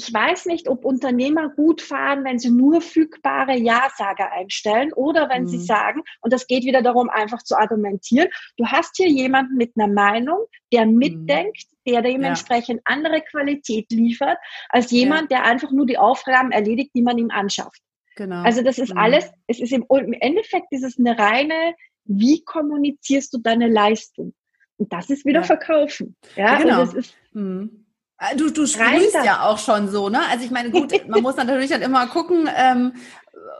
ich 0.00 0.14
weiß 0.14 0.46
nicht, 0.46 0.66
ob 0.66 0.86
Unternehmer 0.86 1.50
gut 1.50 1.82
fahren, 1.82 2.24
wenn 2.24 2.38
sie 2.38 2.50
nur 2.50 2.80
fügbare 2.80 3.54
Ja-Sager 3.58 4.32
einstellen 4.32 4.94
oder 4.94 5.28
wenn 5.28 5.42
mhm. 5.42 5.48
sie 5.48 5.58
sagen, 5.58 6.02
und 6.22 6.32
das 6.32 6.46
geht 6.46 6.64
wieder 6.64 6.80
darum, 6.80 7.10
einfach 7.10 7.42
zu 7.42 7.54
argumentieren, 7.54 8.28
du 8.56 8.66
hast 8.66 8.96
hier 8.96 9.10
jemanden 9.10 9.56
mit 9.56 9.72
einer 9.76 9.92
Meinung, 9.92 10.46
der 10.72 10.86
mhm. 10.86 10.96
mitdenkt, 10.96 11.66
der 11.86 12.00
dementsprechend 12.00 12.78
ja. 12.78 12.94
andere 12.94 13.20
Qualität 13.20 13.90
liefert, 13.90 14.38
als 14.70 14.90
jemand, 14.90 15.30
ja. 15.30 15.38
der 15.38 15.44
einfach 15.44 15.70
nur 15.70 15.84
die 15.84 15.98
Aufgaben 15.98 16.50
erledigt, 16.50 16.92
die 16.94 17.02
man 17.02 17.18
ihm 17.18 17.30
anschafft. 17.30 17.82
Genau. 18.16 18.42
Also 18.42 18.62
das 18.62 18.78
ist 18.78 18.94
mhm. 18.94 19.00
alles, 19.00 19.30
es 19.48 19.60
ist 19.60 19.72
im, 19.72 19.84
im 19.90 20.14
Endeffekt 20.14 20.68
ist 20.70 20.84
es 20.84 20.98
eine 20.98 21.18
reine, 21.18 21.74
wie 22.04 22.42
kommunizierst 22.42 23.34
du 23.34 23.38
deine 23.38 23.68
Leistung? 23.68 24.32
Und 24.78 24.90
das 24.94 25.10
ist 25.10 25.26
wieder 25.26 25.40
ja. 25.40 25.46
Verkaufen. 25.46 26.16
Ja, 26.36 26.56
genau. 26.56 26.80
Und 26.80 26.88
das 26.88 26.94
ist, 26.94 27.14
mhm. 27.32 27.84
Äh, 28.20 28.36
du, 28.36 28.50
du 28.50 28.66
sprühst 28.66 29.14
ja 29.24 29.46
auch 29.46 29.58
schon 29.58 29.88
so, 29.88 30.08
ne? 30.08 30.20
Also 30.30 30.44
ich 30.44 30.50
meine, 30.50 30.70
gut, 30.70 30.92
man 31.08 31.22
muss 31.22 31.36
natürlich 31.36 31.70
dann 31.70 31.82
immer 31.82 32.06
gucken, 32.06 32.48
ähm, 32.54 32.92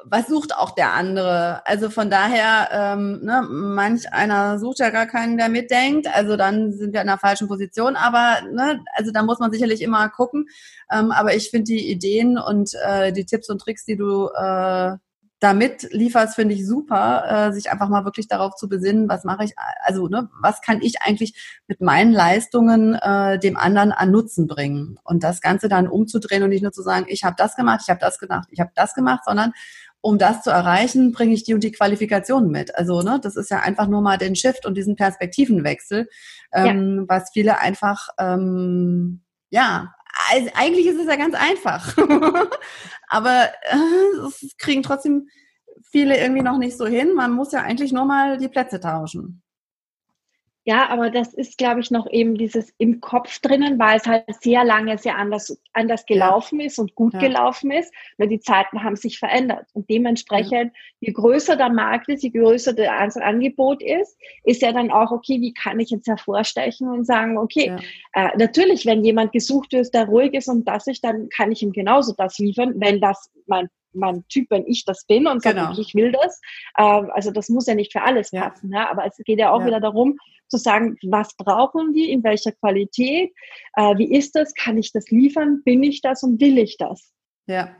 was 0.05 0.29
sucht 0.29 0.55
auch 0.55 0.73
der 0.75 0.93
andere. 0.93 1.67
Also 1.67 1.91
von 1.91 2.11
daher, 2.11 2.69
ähm, 2.73 3.21
ne, 3.23 3.43
manch 3.49 4.13
einer 4.13 4.59
sucht 4.59 4.79
ja 4.79 4.91
gar 4.91 5.07
keinen, 5.07 5.39
der 5.39 5.49
mitdenkt. 5.49 6.07
Also 6.15 6.37
dann 6.37 6.73
sind 6.73 6.93
wir 6.93 7.01
in 7.01 7.09
einer 7.09 7.19
falschen 7.19 7.49
Position. 7.49 7.97
Aber 7.97 8.39
ne, 8.53 8.81
also 8.95 9.11
da 9.13 9.23
muss 9.23 9.39
man 9.39 9.53
sicherlich 9.53 9.81
immer 9.83 10.09
gucken. 10.11 10.49
Ähm, 10.93 11.11
aber 11.11 11.35
ich 11.35 11.51
finde 11.51 11.65
die 11.65 11.91
Ideen 11.91 12.39
und 12.39 12.73
äh, 12.85 13.13
die 13.13 13.25
Tipps 13.25 13.49
und 13.49 13.61
Tricks, 13.61 13.85
die 13.85 13.97
du 13.97 14.29
äh, 14.29 14.97
damit 15.41 15.89
lieferst, 15.91 16.35
finde 16.35 16.55
ich 16.55 16.67
super, 16.67 17.49
äh, 17.49 17.53
sich 17.53 17.73
einfach 17.73 17.89
mal 17.89 18.05
wirklich 18.05 18.29
darauf 18.29 18.55
zu 18.57 18.69
besinnen, 18.69 19.09
was 19.09 19.25
mache 19.25 19.45
ich, 19.45 19.55
also 19.83 20.07
ne, 20.07 20.29
was 20.41 20.61
kann 20.61 20.83
ich 20.83 21.01
eigentlich 21.01 21.61
mit 21.67 21.81
meinen 21.81 22.13
Leistungen 22.13 22.95
äh, 22.95 23.39
dem 23.39 23.57
anderen 23.57 23.93
an 23.93 24.11
Nutzen 24.11 24.47
bringen 24.47 24.99
und 25.03 25.25
das 25.25 25.41
Ganze 25.41 25.71
dann 25.71 25.89
umzudrehen 25.89 26.43
und 26.43 26.51
nicht 26.51 26.63
nur 26.63 26.73
zu 26.73 26.83
sagen, 26.83 27.07
ich 27.09 27.25
habe 27.25 27.37
das 27.39 27.57
gemacht, 27.57 27.81
ich 27.83 27.89
habe 27.89 28.01
das 28.01 28.19
gemacht, 28.19 28.49
ich 28.51 28.61
habe 28.61 28.71
das 28.75 28.95
gemacht, 28.95 29.23
sondern 29.25 29.53
um 30.03 30.19
das 30.19 30.43
zu 30.43 30.51
erreichen, 30.51 31.13
bringe 31.13 31.33
ich 31.33 31.45
die 31.45 31.55
und 31.55 31.65
die 31.65 31.73
Qualifikationen 31.73 32.51
mit. 32.51 32.75
Also 32.77 33.01
ne, 33.01 33.19
das 33.23 33.37
ist 33.37 33.51
ja 33.51 33.61
einfach 33.61 33.87
nur 33.89 34.03
mal 34.03 34.19
den 34.19 34.37
Shift 34.37 34.67
und 34.67 34.75
diesen 34.75 34.95
Perspektivenwechsel, 34.95 36.09
ähm, 36.53 36.99
ja. 36.99 37.05
was 37.09 37.31
viele 37.33 37.59
einfach 37.61 38.09
ähm, 38.19 39.23
ja 39.49 39.95
also 40.31 40.51
eigentlich 40.55 40.87
ist 40.87 40.99
es 40.99 41.07
ja 41.07 41.17
ganz 41.17 41.35
einfach. 41.35 41.97
Aber 43.09 43.49
äh, 43.63 44.27
es 44.27 44.57
kriegen 44.59 44.83
trotzdem 44.83 45.29
viele 45.91 46.19
irgendwie 46.19 46.43
noch 46.43 46.59
nicht 46.59 46.77
so 46.77 46.87
hin. 46.87 47.15
Man 47.15 47.33
muss 47.33 47.53
ja 47.53 47.63
eigentlich 47.63 47.93
nur 47.93 48.05
mal 48.05 48.39
die 48.39 48.49
Plätze 48.49 48.81
tauschen. 48.81 49.43
Ja, 50.65 50.91
aber 50.91 51.11
das 51.11 51.33
ist, 51.33 51.57
glaube 51.57 51.81
ich, 51.81 51.91
noch 51.91 52.07
eben 52.11 52.37
dieses 52.37 52.71
im 52.77 53.01
Kopf 53.01 53.39
drinnen, 53.41 53.79
weil 53.79 53.97
es 53.97 54.07
halt 54.07 54.25
sehr 54.43 54.63
lange 54.63 54.99
sehr 54.99 55.17
anders, 55.17 55.59
anders 55.73 56.05
gelaufen 56.05 56.61
ja. 56.61 56.67
ist 56.67 56.79
und 56.79 56.95
gut 56.95 57.15
ja. 57.15 57.21
gelaufen 57.21 57.71
ist. 57.71 57.93
Nur 58.19 58.29
die 58.29 58.41
Zeiten 58.41 58.85
haben 58.85 58.97
sich 58.97 59.19
verändert. 59.19 59.67
Und 59.73 59.89
dementsprechend, 59.89 60.73
ja. 60.75 60.81
je 61.01 61.13
größer 61.13 61.57
der 61.57 61.71
Markt 61.71 62.11
ist, 62.11 62.23
je 62.23 62.31
größer 62.31 62.75
das 62.75 63.17
Angebot 63.17 63.83
ist, 63.83 64.19
ist 64.45 64.61
ja 64.61 64.73
dann 64.73 64.91
auch, 64.91 65.11
okay, 65.13 65.41
wie 65.41 65.55
kann 65.55 65.81
ich 65.81 65.91
jetzt 65.91 66.07
hervorstechen 66.07 66.91
und 66.91 67.07
sagen, 67.07 67.39
okay, 67.39 67.77
äh, 68.13 68.29
natürlich, 68.37 68.85
wenn 68.85 69.03
jemand 69.03 69.33
gesucht 69.33 69.73
wird, 69.73 69.95
der 69.95 70.05
ruhig 70.05 70.35
ist 70.35 70.49
und 70.49 70.69
das 70.69 70.87
ich, 70.87 71.01
dann 71.01 71.31
kann 71.31 71.53
ich 71.53 71.63
ihm 71.63 71.73
genauso 71.73 72.13
das 72.15 72.39
liefern, 72.39 72.75
wenn 72.77 73.01
das 73.01 73.31
mein 73.47 73.69
mein 73.93 74.25
Typ, 74.29 74.51
wenn 74.51 74.67
ich 74.69 74.85
das 74.85 75.05
bin 75.05 75.27
und 75.27 75.43
sage, 75.43 75.57
genau. 75.57 75.73
ich 75.77 75.97
will 75.97 76.13
das. 76.13 76.41
Ähm, 76.79 77.11
also 77.13 77.33
das 77.33 77.49
muss 77.49 77.67
ja 77.67 77.75
nicht 77.75 77.91
für 77.91 78.03
alles 78.03 78.31
passen. 78.31 78.73
Ja. 78.73 78.89
Aber 78.89 79.05
es 79.05 79.17
geht 79.25 79.41
ja 79.41 79.51
auch 79.51 79.63
ja. 79.63 79.67
wieder 79.67 79.81
darum, 79.81 80.17
zu 80.51 80.59
sagen, 80.59 80.97
was 81.03 81.35
brauchen 81.37 81.95
die, 81.95 82.11
in 82.11 82.23
welcher 82.23 82.53
Qualität, 82.53 83.33
äh, 83.75 83.97
wie 83.97 84.15
ist 84.15 84.35
das, 84.35 84.55
kann 84.55 84.77
ich 84.79 84.93
das 84.93 85.09
liefern, 85.11 85.63
bin 85.65 85.83
ich 85.83 86.03
das 86.03 86.23
und 86.23 86.41
will 86.41 86.59
ich 86.59 86.77
das? 86.77 87.13
Ja. 87.47 87.71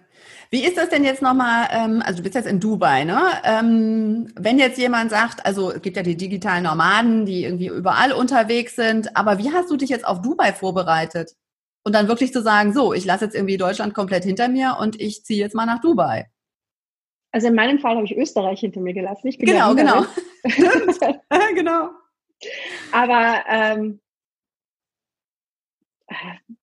Wie 0.51 0.65
ist 0.65 0.77
das 0.77 0.89
denn 0.89 1.05
jetzt 1.05 1.23
nochmal, 1.23 1.69
ähm, 1.71 2.03
also 2.05 2.19
du 2.19 2.23
bist 2.25 2.35
jetzt 2.35 2.49
in 2.49 2.61
Dubai, 2.61 3.05
ne? 3.05 3.21
Ähm, 3.45 4.33
wenn 4.39 4.59
jetzt 4.59 4.79
jemand 4.79 5.11
sagt, 5.11 5.47
also 5.47 5.71
es 5.71 5.81
gibt 5.81 5.97
ja 5.97 6.03
die 6.03 6.17
digitalen 6.17 6.65
Nomaden, 6.65 7.25
die 7.25 7.45
irgendwie 7.45 7.69
überall 7.69 8.13
unterwegs 8.13 8.77
sind, 8.77 9.17
aber 9.17 9.39
wie 9.39 9.53
hast 9.53 9.71
du 9.71 9.77
dich 9.77 9.89
jetzt 9.89 10.07
auf 10.07 10.21
Dubai 10.21 10.53
vorbereitet? 10.53 11.37
Und 11.85 11.95
dann 11.95 12.09
wirklich 12.09 12.33
zu 12.33 12.43
sagen, 12.43 12.75
so, 12.75 12.93
ich 12.93 13.05
lasse 13.05 13.25
jetzt 13.25 13.35
irgendwie 13.35 13.57
Deutschland 13.57 13.95
komplett 13.95 14.25
hinter 14.25 14.49
mir 14.49 14.77
und 14.79 15.01
ich 15.01 15.25
ziehe 15.25 15.39
jetzt 15.39 15.55
mal 15.55 15.67
nach 15.67 15.81
Dubai. 15.81 16.29
Also 17.33 17.47
in 17.47 17.55
meinem 17.55 17.79
Fall 17.79 17.95
habe 17.95 18.05
ich 18.05 18.17
Österreich 18.17 18.61
hinter 18.61 18.81
mir 18.81 18.93
gelassen. 18.93 19.29
Ich 19.29 19.39
bin 19.39 19.47
genau, 19.47 19.75
genau. 19.75 20.05
genau. 21.55 21.91
Aber 22.93 23.45
ähm, 23.49 24.01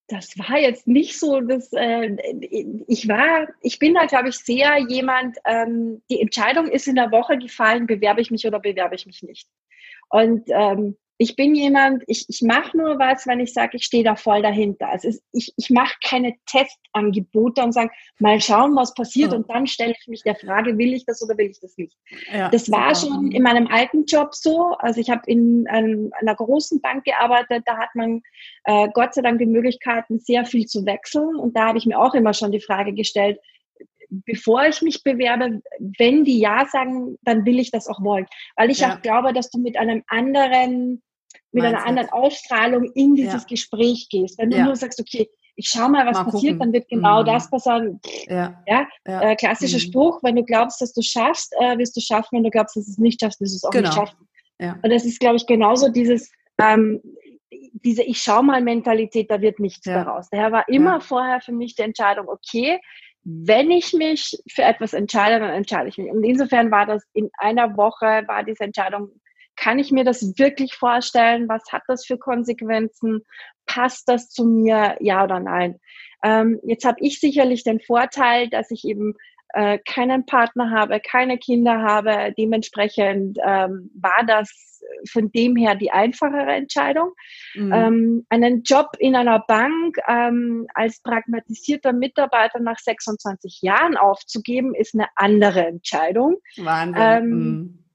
das 0.07 0.37
war 0.37 0.57
jetzt 0.57 0.87
nicht 0.87 1.19
so, 1.19 1.39
dass 1.41 1.71
äh, 1.73 2.15
ich 2.87 3.07
war, 3.07 3.47
ich 3.61 3.79
bin 3.79 3.93
da, 3.93 4.05
glaube 4.05 4.29
ich, 4.29 4.37
sehr 4.37 4.77
jemand, 4.77 5.37
ähm, 5.45 6.01
die 6.09 6.21
Entscheidung 6.21 6.67
ist 6.67 6.87
in 6.87 6.95
der 6.95 7.11
Woche 7.11 7.37
gefallen, 7.37 7.87
bewerbe 7.87 8.21
ich 8.21 8.31
mich 8.31 8.45
oder 8.45 8.59
bewerbe 8.59 8.95
ich 8.95 9.05
mich 9.05 9.23
nicht. 9.23 9.47
Und 10.09 10.43
ähm, 10.47 10.97
ich 11.19 11.35
bin 11.35 11.55
jemand, 11.55 12.03
ich, 12.05 12.25
ich 12.29 12.41
mache 12.43 12.77
nur 12.77 12.99
was, 12.99 13.25
wenn 13.25 13.39
ich 13.39 13.51
sage, 13.51 13.77
ich 13.77 13.85
stehe 13.85 14.03
da 14.03 14.15
voll 14.15 14.43
dahinter. 14.43 14.89
Also 14.89 15.09
ich, 15.31 15.51
ich 15.57 15.69
mache 15.71 15.95
keine 16.03 16.35
Testangebote 16.45 17.63
und 17.63 17.71
sage, 17.71 17.89
mal 18.19 18.39
schauen, 18.39 18.75
was 18.75 18.93
passiert 18.93 19.33
oh. 19.33 19.37
und 19.37 19.49
dann 19.49 19.65
stelle 19.65 19.95
ich 19.99 20.07
mich 20.07 20.21
der 20.21 20.35
Frage, 20.35 20.77
will 20.77 20.93
ich 20.93 21.05
das 21.05 21.23
oder 21.23 21.35
will 21.37 21.49
ich 21.49 21.59
das 21.59 21.75
nicht. 21.77 21.97
Ja, 22.31 22.49
das 22.49 22.69
war 22.71 22.93
super. 22.93 23.15
schon 23.15 23.31
in 23.31 23.41
meinem 23.41 23.67
alten 23.67 24.05
Job 24.05 24.35
so. 24.35 24.75
Also 24.79 25.01
ich 25.01 25.09
habe 25.09 25.21
in 25.25 25.67
einem, 25.67 26.11
einer 26.19 26.35
großen 26.35 26.81
Bank 26.81 27.03
gearbeitet, 27.03 27.63
da 27.65 27.77
hat 27.77 27.89
man 27.95 28.21
äh, 28.65 28.87
Gott 28.93 29.15
sei 29.15 29.23
Dank 29.23 29.39
die 29.39 29.47
Möglichkeiten, 29.47 30.19
sehr 30.19 30.45
viel 30.45 30.67
zu 30.67 30.85
wechseln. 30.85 31.35
Und 31.35 31.57
da 31.57 31.69
habe 31.69 31.79
ich 31.79 31.87
mir 31.87 31.99
auch 31.99 32.13
immer 32.13 32.33
schon 32.33 32.51
die 32.51 32.61
Frage 32.61 32.93
gestellt, 32.93 33.39
bevor 34.09 34.65
ich 34.65 34.81
mich 34.81 35.03
bewerbe, 35.03 35.61
wenn 35.79 36.23
die 36.23 36.39
Ja 36.39 36.65
sagen, 36.65 37.17
dann 37.23 37.45
will 37.45 37.59
ich 37.59 37.71
das 37.71 37.87
auch 37.87 38.01
wollen. 38.01 38.27
Weil 38.55 38.69
ich 38.69 38.79
ja. 38.79 38.93
auch 38.93 39.01
glaube, 39.01 39.33
dass 39.33 39.49
du 39.49 39.59
mit 39.59 39.77
einem 39.77 40.03
anderen 40.07 41.01
mit 41.57 41.71
Mindset. 41.71 41.87
einer 41.87 42.01
anderen 42.01 42.09
Ausstrahlung 42.09 42.91
in 42.93 43.15
dieses 43.15 43.43
ja. 43.43 43.47
Gespräch 43.47 44.07
gehst. 44.09 44.37
Wenn 44.37 44.49
du 44.49 44.57
ja. 44.57 44.65
nur 44.65 44.75
sagst, 44.75 44.99
okay, 44.99 45.29
ich 45.55 45.69
schau 45.69 45.89
mal, 45.89 46.05
was 46.05 46.17
mal 46.17 46.25
passiert, 46.25 46.53
gucken. 46.53 46.59
dann 46.59 46.73
wird 46.73 46.87
genau 46.87 47.21
mhm. 47.21 47.25
das 47.25 47.49
passieren. 47.49 47.99
Ja. 48.27 48.61
ja? 48.67 48.87
Äh, 49.05 49.35
klassischer 49.35 49.77
mhm. 49.77 49.81
Spruch, 49.81 50.19
wenn 50.23 50.35
du 50.35 50.43
glaubst, 50.43 50.79
dass 50.81 50.93
du 50.93 51.01
schaffst, 51.01 51.53
äh, 51.59 51.77
wirst 51.77 51.97
du 51.97 52.01
schaffen. 52.01 52.37
Wenn 52.37 52.43
du 52.43 52.51
glaubst, 52.51 52.75
dass 52.75 52.85
du 52.85 52.91
es 52.91 52.97
nicht 52.97 53.19
schaffst, 53.19 53.41
wirst 53.41 53.53
du 53.53 53.57
es 53.57 53.63
auch 53.63 53.71
genau. 53.71 53.89
nicht 53.89 53.95
schaffen. 53.95 54.27
Ja. 54.59 54.77
Und 54.83 54.91
das 54.91 55.05
ist, 55.05 55.19
glaube 55.19 55.37
ich, 55.37 55.47
genauso 55.47 55.89
dieses, 55.89 56.31
ähm, 56.59 57.01
diese 57.51 58.03
Ich 58.03 58.21
schau 58.21 58.43
mal 58.43 58.61
Mentalität, 58.61 59.31
da 59.31 59.41
wird 59.41 59.59
nichts 59.59 59.85
ja. 59.85 60.03
daraus. 60.03 60.29
Daher 60.29 60.51
war 60.51 60.67
immer 60.69 61.01
vorher 61.01 61.41
für 61.41 61.51
mich 61.51 61.75
die 61.75 61.83
Entscheidung, 61.83 62.27
okay, 62.27 62.79
wenn 63.23 63.71
ich 63.71 63.93
mich 63.93 64.41
für 64.49 64.61
etwas 64.61 64.93
entscheide, 64.93 65.39
dann 65.39 65.53
entscheide 65.53 65.89
ich 65.89 65.97
mich. 65.97 66.09
Und 66.09 66.23
insofern 66.23 66.71
war 66.71 66.85
das 66.85 67.03
in 67.13 67.29
einer 67.37 67.75
Woche, 67.75 68.23
war 68.27 68.43
diese 68.43 68.63
Entscheidung 68.63 69.09
kann 69.57 69.79
ich 69.79 69.91
mir 69.91 70.03
das 70.03 70.37
wirklich 70.37 70.75
vorstellen? 70.75 71.49
Was 71.49 71.63
hat 71.71 71.83
das 71.87 72.05
für 72.05 72.17
Konsequenzen? 72.17 73.21
Passt 73.65 74.07
das 74.07 74.29
zu 74.29 74.45
mir? 74.45 74.95
Ja 75.01 75.23
oder 75.23 75.39
nein? 75.39 75.79
Ähm, 76.23 76.59
jetzt 76.63 76.85
habe 76.85 76.97
ich 77.01 77.19
sicherlich 77.19 77.63
den 77.63 77.79
Vorteil, 77.79 78.49
dass 78.49 78.71
ich 78.71 78.85
eben 78.85 79.15
äh, 79.53 79.79
keinen 79.79 80.25
Partner 80.25 80.71
habe, 80.71 80.99
keine 80.99 81.37
Kinder 81.37 81.81
habe. 81.81 82.33
Dementsprechend 82.37 83.37
ähm, 83.43 83.91
war 83.93 84.23
das 84.25 84.81
von 85.09 85.31
dem 85.31 85.55
her 85.55 85.75
die 85.75 85.91
einfachere 85.91 86.53
Entscheidung. 86.53 87.11
Mhm. 87.55 87.73
Ähm, 87.73 88.25
einen 88.29 88.63
Job 88.63 88.91
in 88.99 89.15
einer 89.15 89.39
Bank 89.39 89.97
ähm, 90.07 90.67
als 90.73 91.01
pragmatisierter 91.01 91.93
Mitarbeiter 91.93 92.59
nach 92.59 92.79
26 92.79 93.61
Jahren 93.61 93.97
aufzugeben, 93.97 94.73
ist 94.75 94.95
eine 94.95 95.07
andere 95.15 95.65
Entscheidung. 95.65 96.37
Wahnsinn. 96.57 97.01
Ähm, 97.01 97.29
mhm. 97.29 97.86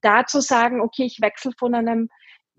Da 0.00 0.26
zu 0.26 0.40
sagen, 0.40 0.80
okay, 0.80 1.04
ich 1.04 1.20
wechsle 1.20 1.52
von 1.58 1.74
einem 1.74 2.08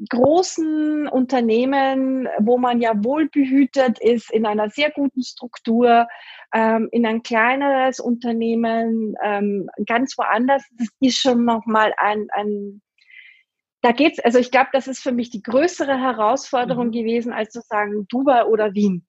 großen 0.10 1.08
Unternehmen, 1.08 2.28
wo 2.40 2.58
man 2.58 2.82
ja 2.82 2.94
wohlbehütet 3.04 4.00
ist, 4.00 4.32
in 4.32 4.46
einer 4.46 4.70
sehr 4.70 4.92
guten 4.92 5.24
Struktur, 5.24 6.08
ähm, 6.54 6.88
in 6.92 7.06
ein 7.06 7.24
kleineres 7.24 8.00
Unternehmen, 8.00 9.16
ähm, 9.24 9.70
ganz 9.88 10.18
woanders, 10.18 10.64
das 10.78 10.88
ist 11.00 11.18
schon 11.18 11.46
nochmal 11.46 11.94
ein, 11.98 12.28
ein 12.32 12.82
da 13.82 13.92
geht's, 13.92 14.20
also 14.20 14.38
ich 14.38 14.52
glaube, 14.52 14.70
das 14.74 14.88
ist 14.88 15.00
für 15.00 15.12
mich 15.12 15.30
die 15.30 15.42
größere 15.42 16.00
Herausforderung 16.00 16.88
mhm. 16.88 16.92
gewesen, 16.92 17.32
als 17.34 17.52
zu 17.52 17.62
sagen 17.62 18.06
Dubai 18.10 18.46
oder 18.46 18.74
Wien. 18.74 19.07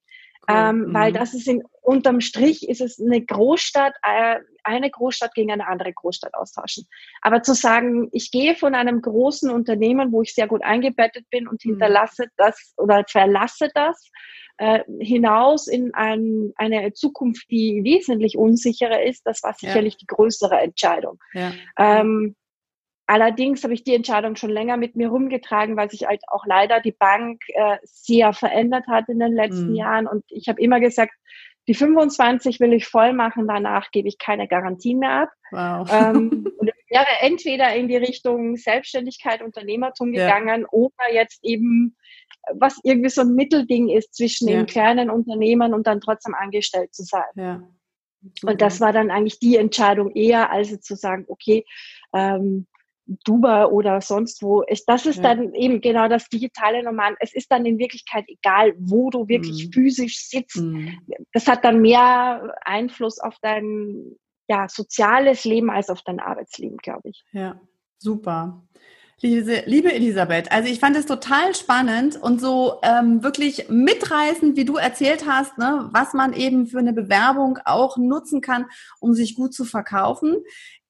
Cool. 0.49 0.57
Ähm, 0.57 0.79
mhm. 0.79 0.95
Weil 0.95 1.13
das 1.13 1.35
ist 1.35 1.49
in, 1.49 1.63
unterm 1.83 2.21
Strich 2.21 2.69
ist 2.69 2.81
es 2.81 3.01
eine 3.01 3.25
Großstadt, 3.25 3.95
äh, 4.03 4.37
eine 4.65 4.91
Großstadt 4.91 5.35
gegen 5.35 5.51
eine 5.51 5.67
andere 5.67 5.93
Großstadt 5.93 6.35
austauschen. 6.35 6.87
Aber 7.23 7.43
zu 7.43 7.55
sagen, 7.55 8.09
ich 8.13 8.31
gehe 8.31 8.55
von 8.55 8.75
einem 8.75 9.01
großen 9.01 9.51
Unternehmen, 9.51 10.13
wo 10.13 10.23
ich 10.23 10.35
sehr 10.35 10.47
gut 10.47 10.63
eingebettet 10.63 11.25
bin 11.31 11.49
und 11.49 11.65
mhm. 11.65 11.71
hinterlasse 11.71 12.27
das 12.37 12.75
oder 12.77 13.05
verlasse 13.09 13.71
das, 13.75 14.11
äh, 14.59 14.81
hinaus 15.01 15.69
in 15.69 15.95
ein, 15.95 16.53
eine 16.57 16.93
Zukunft, 16.93 17.51
die 17.51 17.83
wesentlich 17.85 18.37
unsicherer 18.37 19.03
ist, 19.03 19.25
das 19.25 19.43
war 19.43 19.55
sicherlich 19.55 19.95
ja. 19.95 19.99
die 20.01 20.07
größere 20.07 20.59
Entscheidung. 20.59 21.19
Ja. 21.33 21.53
Ähm, 21.79 22.35
allerdings 23.09 23.65
habe 23.65 23.75
ich 23.75 23.83
die 23.83 23.95
Entscheidung 23.95 24.37
schon 24.37 24.51
länger 24.51 24.77
mit 24.77 24.95
mir 24.95 25.09
rumgetragen, 25.09 25.77
weil 25.77 25.91
sich 25.91 26.07
halt 26.07 26.23
auch 26.29 26.47
leider 26.47 26.81
die 26.81 26.93
Bank 26.93 27.41
äh, 27.49 27.79
sehr 27.83 28.33
verändert 28.33 28.87
hat 28.87 29.09
in 29.09 29.19
den 29.19 29.33
letzten 29.33 29.71
mhm. 29.71 29.77
Jahren. 29.77 30.07
Und 30.07 30.25
ich 30.29 30.49
habe 30.49 30.61
immer 30.61 30.79
gesagt, 30.79 31.13
die 31.67 31.75
25 31.75 32.61
will 32.61 32.73
ich 32.73 32.87
voll 32.87 33.13
machen, 33.13 33.47
danach 33.49 33.91
gebe 33.91 34.09
ich 34.09 34.19
keine 34.19 34.47
Garantien 34.47 35.01
mehr 35.01 35.23
ab. 35.23 35.31
Wow. 35.51 35.89
Ähm, 35.91 36.47
und 36.59 36.69
es 36.69 36.91
wäre 36.91 37.07
entweder 37.21 37.75
in 37.75 37.89
die 37.89 37.97
Richtung 37.97 38.57
Selbstständigkeit, 38.57 39.43
Unternehmertum 39.43 40.13
gegangen 40.13 40.63
ja. 40.63 40.69
oder 40.71 41.13
jetzt 41.13 41.41
eben 41.43 41.97
was 42.55 42.79
irgendwie 42.83 43.11
so 43.11 43.23
ein 43.23 43.35
Mittelding 43.35 43.89
ist 43.89 44.15
zwischen 44.15 44.49
ja. 44.49 44.57
dem 44.57 44.67
kleinen 44.67 45.11
Unternehmen 45.11 45.75
und 45.75 45.87
dann 45.87 46.01
trotzdem 46.01 46.35
angestellt 46.35 46.95
zu 46.95 47.03
sein. 47.03 47.23
Ja. 47.35 47.63
Und 48.43 48.61
das 48.61 48.81
war 48.81 48.93
dann 48.93 49.11
eigentlich 49.11 49.39
die 49.39 49.57
Entscheidung 49.57 50.11
eher, 50.15 50.51
als 50.51 50.81
zu 50.81 50.97
sagen, 50.97 51.25
okay, 51.29 51.65
ähm, 52.15 52.67
Dubai 53.25 53.67
oder 53.67 54.01
sonst 54.01 54.43
wo. 54.43 54.63
Ich, 54.69 54.85
das 54.87 55.07
ist 55.07 55.17
ja. 55.17 55.35
dann 55.35 55.55
eben 55.55 55.81
genau 55.81 56.09
das 56.09 56.29
digitale 56.29 56.83
Normal. 56.83 57.17
Es 57.21 57.35
ist 57.35 57.51
dann 57.51 57.65
in 57.65 57.79
Wirklichkeit 57.79 58.25
egal, 58.29 58.75
wo 58.79 59.11
du 59.11 59.29
wirklich 59.29 59.67
mhm. 59.67 59.73
physisch 59.73 60.29
sitzt. 60.29 60.57
Mhm. 60.59 60.99
Das 61.33 61.47
hat 61.47 61.65
dann 61.65 61.81
mehr 61.81 62.55
Einfluss 62.65 63.19
auf 63.19 63.37
dein 63.41 64.17
ja, 64.49 64.69
soziales 64.69 65.45
Leben 65.45 65.71
als 65.71 65.91
auf 65.91 66.03
dein 66.03 66.21
Arbeitsleben, 66.21 66.79
glaube 66.79 67.09
ich. 67.11 67.25
Ja, 67.33 67.61
super. 67.99 68.63
Liebe, 69.21 69.65
liebe 69.67 69.93
Elisabeth, 69.93 70.53
also 70.53 70.71
ich 70.71 70.79
fand 70.79 70.97
es 70.97 71.05
total 71.05 71.53
spannend 71.53 72.15
und 72.23 72.41
so 72.41 72.79
ähm, 72.85 73.21
wirklich 73.25 73.69
mitreißend, 73.69 74.57
wie 74.57 74.65
du 74.65 74.77
erzählt 74.77 75.27
hast, 75.27 75.59
ne, 75.59 75.89
was 75.91 76.15
man 76.15 76.33
eben 76.35 76.69
für 76.69 76.79
eine 76.79 76.93
Bewerbung 76.93 77.59
auch 77.65 77.97
nutzen 77.97 78.41
kann, 78.41 78.67
um 79.01 79.15
sich 79.15 79.35
gut 79.35 79.53
zu 79.53 79.65
verkaufen. 79.65 80.37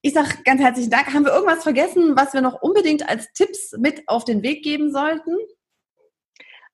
Ich 0.01 0.15
sage 0.15 0.29
ganz 0.45 0.61
herzlichen 0.61 0.91
Dank. 0.91 1.13
Haben 1.13 1.25
wir 1.25 1.33
irgendwas 1.33 1.63
vergessen, 1.63 2.17
was 2.17 2.33
wir 2.33 2.41
noch 2.41 2.63
unbedingt 2.63 3.09
als 3.09 3.33
Tipps 3.33 3.73
mit 3.79 4.03
auf 4.07 4.25
den 4.25 4.43
Weg 4.43 4.63
geben 4.63 4.93
sollten? 4.93 5.37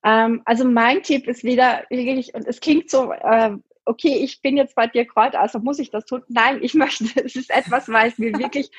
Ähm, 0.03 0.41
also 0.45 0.65
mein 0.65 1.01
Tipp 1.01 1.27
ist 1.27 1.43
wieder 1.43 1.85
wirklich, 1.89 2.35
und 2.35 2.45
es 2.47 2.59
klingt 2.59 2.89
so, 2.89 3.11
äh, 3.11 3.57
okay, 3.85 4.17
ich 4.17 4.41
bin 4.41 4.57
jetzt 4.57 4.75
bei 4.75 4.87
dir 4.87 5.05
Kräuter, 5.05 5.41
also 5.41 5.59
muss 5.59 5.79
ich 5.79 5.89
das 5.89 6.05
tun? 6.05 6.21
Nein, 6.27 6.59
ich 6.61 6.73
möchte, 6.75 7.05
es 7.23 7.35
ist 7.35 7.49
etwas, 7.49 7.89
weil 7.89 8.09
es 8.09 8.17
mir 8.17 8.33
wirklich 8.39 8.69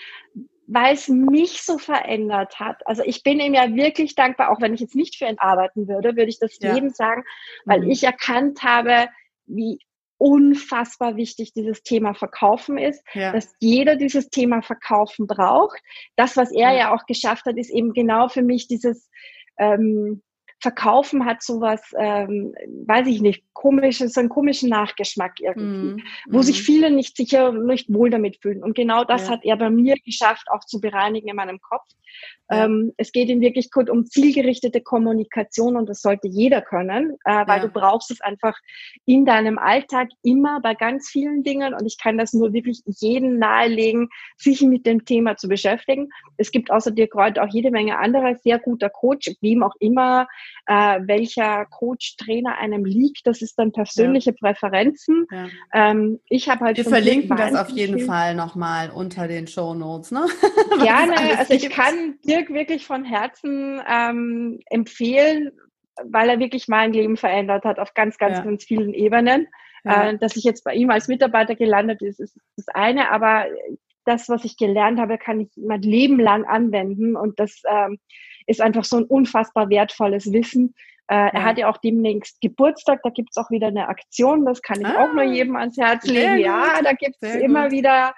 weil 0.66 0.94
es 0.94 1.08
mich 1.08 1.62
so 1.62 1.78
verändert 1.78 2.58
hat. 2.58 2.84
Also 2.86 3.02
ich 3.04 3.22
bin 3.22 3.38
ihm 3.38 3.54
ja 3.54 3.72
wirklich 3.74 4.14
dankbar, 4.14 4.50
auch 4.50 4.60
wenn 4.60 4.74
ich 4.74 4.80
jetzt 4.80 4.96
nicht 4.96 5.16
für 5.16 5.26
ihn 5.26 5.38
arbeiten 5.38 5.86
würde, 5.86 6.16
würde 6.16 6.28
ich 6.28 6.40
das 6.40 6.58
ja. 6.60 6.74
jedem 6.74 6.90
sagen, 6.90 7.22
weil 7.64 7.82
mhm. 7.82 7.90
ich 7.90 8.02
erkannt 8.02 8.62
habe, 8.62 9.08
wie 9.46 9.78
unfassbar 10.18 11.16
wichtig 11.16 11.52
dieses 11.52 11.82
Thema 11.82 12.14
Verkaufen 12.14 12.78
ist, 12.78 13.02
ja. 13.14 13.32
dass 13.32 13.54
jeder 13.60 13.96
dieses 13.96 14.30
Thema 14.30 14.62
Verkaufen 14.62 15.26
braucht. 15.26 15.78
Das, 16.16 16.36
was 16.36 16.50
er 16.52 16.72
ja. 16.72 16.78
ja 16.78 16.94
auch 16.94 17.06
geschafft 17.06 17.46
hat, 17.46 17.56
ist 17.56 17.70
eben 17.70 17.92
genau 17.92 18.28
für 18.28 18.42
mich 18.42 18.66
dieses 18.68 19.10
ähm, 19.58 20.22
Verkaufen 20.60 21.26
hat 21.26 21.42
sowas, 21.42 21.82
ähm, 21.98 22.54
weiß 22.86 23.06
ich 23.08 23.20
nicht, 23.20 23.44
komisches, 23.56 24.16
einen 24.18 24.28
komischen 24.28 24.68
Nachgeschmack 24.68 25.40
irgendwie, 25.40 26.02
mm, 26.02 26.04
wo 26.28 26.38
mm. 26.38 26.42
sich 26.42 26.62
viele 26.62 26.90
nicht 26.90 27.16
sicher, 27.16 27.52
nicht 27.52 27.92
wohl 27.92 28.10
damit 28.10 28.36
fühlen. 28.42 28.62
Und 28.62 28.74
genau 28.74 29.02
das 29.04 29.26
ja. 29.26 29.30
hat 29.30 29.44
er 29.44 29.56
bei 29.56 29.70
mir 29.70 29.94
geschafft, 30.04 30.46
auch 30.50 30.64
zu 30.64 30.78
bereinigen 30.80 31.28
in 31.28 31.36
meinem 31.36 31.60
Kopf. 31.60 31.86
Ja. 32.50 32.66
Ähm, 32.66 32.92
es 32.96 33.12
geht 33.12 33.28
in 33.28 33.40
Wirklichkeit 33.40 33.90
um 33.90 34.06
zielgerichtete 34.06 34.80
Kommunikation 34.80 35.76
und 35.76 35.88
das 35.88 36.02
sollte 36.02 36.28
jeder 36.28 36.62
können, 36.62 37.16
äh, 37.24 37.46
weil 37.46 37.60
ja. 37.60 37.66
du 37.66 37.68
brauchst 37.68 38.10
es 38.10 38.20
einfach 38.20 38.56
in 39.04 39.24
deinem 39.24 39.58
Alltag 39.58 40.08
immer 40.22 40.60
bei 40.60 40.74
ganz 40.74 41.08
vielen 41.08 41.42
Dingen 41.42 41.74
und 41.74 41.86
ich 41.86 41.98
kann 41.98 42.18
das 42.18 42.32
nur 42.34 42.52
wirklich 42.52 42.82
jedem 42.86 43.38
nahelegen, 43.38 44.08
sich 44.36 44.60
mit 44.62 44.86
dem 44.86 45.04
Thema 45.04 45.36
zu 45.36 45.48
beschäftigen. 45.48 46.08
Es 46.36 46.50
gibt 46.50 46.70
außer 46.70 46.90
dir 46.90 47.08
gerade 47.08 47.42
auch 47.42 47.48
jede 47.48 47.70
Menge 47.70 47.98
anderer 47.98 48.36
sehr 48.36 48.58
guter 48.58 48.90
Coach, 48.90 49.30
wem 49.40 49.62
auch 49.62 49.74
immer 49.80 50.28
äh, 50.66 51.00
welcher 51.06 51.66
Coach, 51.66 52.16
Trainer 52.16 52.58
einem 52.58 52.84
liegt. 52.84 53.26
Das 53.26 53.42
ist 53.42 53.45
dann 53.54 53.72
persönliche 53.72 54.30
ja. 54.30 54.36
Präferenzen. 54.38 55.26
Ja. 55.30 55.46
Ähm, 55.72 56.20
ich 56.28 56.48
habe 56.48 56.64
halt. 56.64 56.76
Wir 56.76 56.84
verlinken 56.84 57.36
das 57.36 57.54
auf 57.54 57.70
jeden 57.70 57.98
viel. 57.98 58.06
Fall 58.06 58.34
nochmal 58.34 58.90
unter 58.90 59.28
den 59.28 59.46
Show 59.46 59.74
Notes. 59.74 60.10
Ne? 60.10 60.26
Gerne. 60.82 61.38
Also 61.38 61.54
ich 61.54 61.70
kann 61.70 62.18
Dirk 62.26 62.50
wirklich 62.50 62.86
von 62.86 63.04
Herzen 63.04 63.80
ähm, 63.88 64.60
empfehlen, 64.66 65.50
weil 66.04 66.28
er 66.28 66.38
wirklich 66.38 66.68
mein 66.68 66.92
Leben 66.92 67.16
verändert 67.16 67.64
hat 67.64 67.78
auf 67.78 67.94
ganz, 67.94 68.18
ganz, 68.18 68.38
ja. 68.38 68.44
ganz 68.44 68.64
vielen 68.64 68.92
Ebenen. 68.94 69.48
Äh, 69.84 70.18
dass 70.18 70.34
ich 70.34 70.42
jetzt 70.42 70.64
bei 70.64 70.74
ihm 70.74 70.90
als 70.90 71.06
Mitarbeiter 71.06 71.54
gelandet 71.54 72.02
ist, 72.02 72.18
ist 72.18 72.36
das 72.56 72.66
eine, 72.74 73.08
aber 73.12 73.46
das, 74.04 74.28
was 74.28 74.44
ich 74.44 74.56
gelernt 74.56 74.98
habe, 74.98 75.18
kann 75.18 75.40
ich 75.40 75.48
mein 75.56 75.82
Leben 75.82 76.18
lang 76.18 76.44
anwenden 76.44 77.16
und 77.16 77.38
das 77.38 77.62
ähm, 77.68 77.98
ist 78.46 78.60
einfach 78.60 78.84
so 78.84 78.96
ein 78.96 79.04
unfassbar 79.04 79.68
wertvolles 79.68 80.32
Wissen. 80.32 80.74
Äh, 81.08 81.14
ja. 81.14 81.28
Er 81.28 81.44
hat 81.44 81.58
ja 81.58 81.68
auch 81.68 81.78
demnächst 81.78 82.40
Geburtstag, 82.40 83.00
da 83.02 83.10
gibt's 83.10 83.36
auch 83.36 83.50
wieder 83.50 83.68
eine 83.68 83.88
Aktion, 83.88 84.44
das 84.44 84.62
kann 84.62 84.80
ich 84.80 84.86
ah, 84.86 85.04
auch 85.04 85.12
nur 85.12 85.22
jedem 85.22 85.56
ans 85.56 85.76
Herz 85.76 86.04
legen. 86.06 86.38
Ja, 86.38 86.80
da 86.82 86.92
gibt's 86.92 87.22
immer 87.22 87.64
gut. 87.64 87.72
wieder 87.72 88.14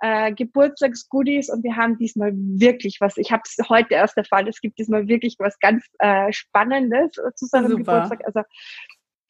äh, 0.00 0.32
Geburtstagsgoodies 0.32 1.48
und 1.50 1.62
wir 1.62 1.76
haben 1.76 1.96
diesmal 1.96 2.32
wirklich 2.34 2.96
was, 3.00 3.16
ich 3.16 3.30
habe 3.30 3.42
es 3.44 3.56
heute 3.68 3.94
erst 3.94 4.16
erfahren, 4.16 4.48
es 4.48 4.60
gibt 4.60 4.78
diesmal 4.78 5.06
wirklich 5.06 5.36
was 5.38 5.58
ganz 5.60 5.86
äh, 6.00 6.32
Spannendes 6.32 7.12
zu 7.36 7.46
seinem 7.46 7.70
Super. 7.70 7.78
Geburtstag. 7.78 8.26
Also 8.26 8.40